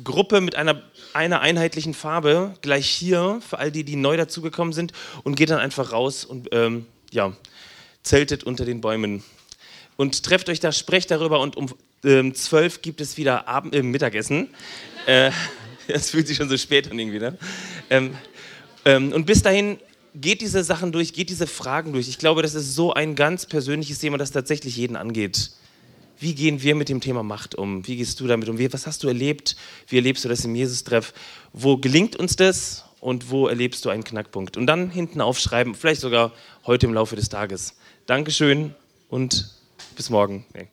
[0.02, 4.92] Gruppe mit einer, einer einheitlichen Farbe gleich hier für all die, die neu dazugekommen sind
[5.24, 6.50] und geht dann einfach raus und
[7.10, 7.32] ja,
[8.03, 9.22] zeltet unter den Bäumen.
[9.96, 11.74] Und trefft euch da, sprecht darüber und um
[12.05, 14.48] ähm, 12 gibt es wieder Abend, äh, Mittagessen.
[15.07, 15.30] Äh,
[15.88, 17.36] es fühlt sich schon so spät an irgendwie, ne?
[17.90, 18.16] Ähm,
[18.84, 19.78] ähm, und bis dahin
[20.14, 22.09] geht diese Sachen durch, geht diese Fragen durch.
[22.09, 25.51] Ich glaube, das ist so ein ganz persönliches Thema, das tatsächlich jeden angeht.
[26.18, 27.86] Wie gehen wir mit dem Thema Macht um?
[27.86, 28.59] Wie gehst du damit um?
[28.72, 29.57] Was hast du erlebt?
[29.88, 31.14] Wie erlebst du das im Jesus-Treff?
[31.53, 34.57] Wo gelingt uns das und wo erlebst du einen Knackpunkt?
[34.57, 36.32] Und dann hinten aufschreiben, vielleicht sogar
[36.66, 37.74] heute im Laufe des Tages.
[38.07, 38.74] Dankeschön
[39.09, 39.51] und
[39.96, 40.44] bis morgen.
[40.55, 40.68] Nee.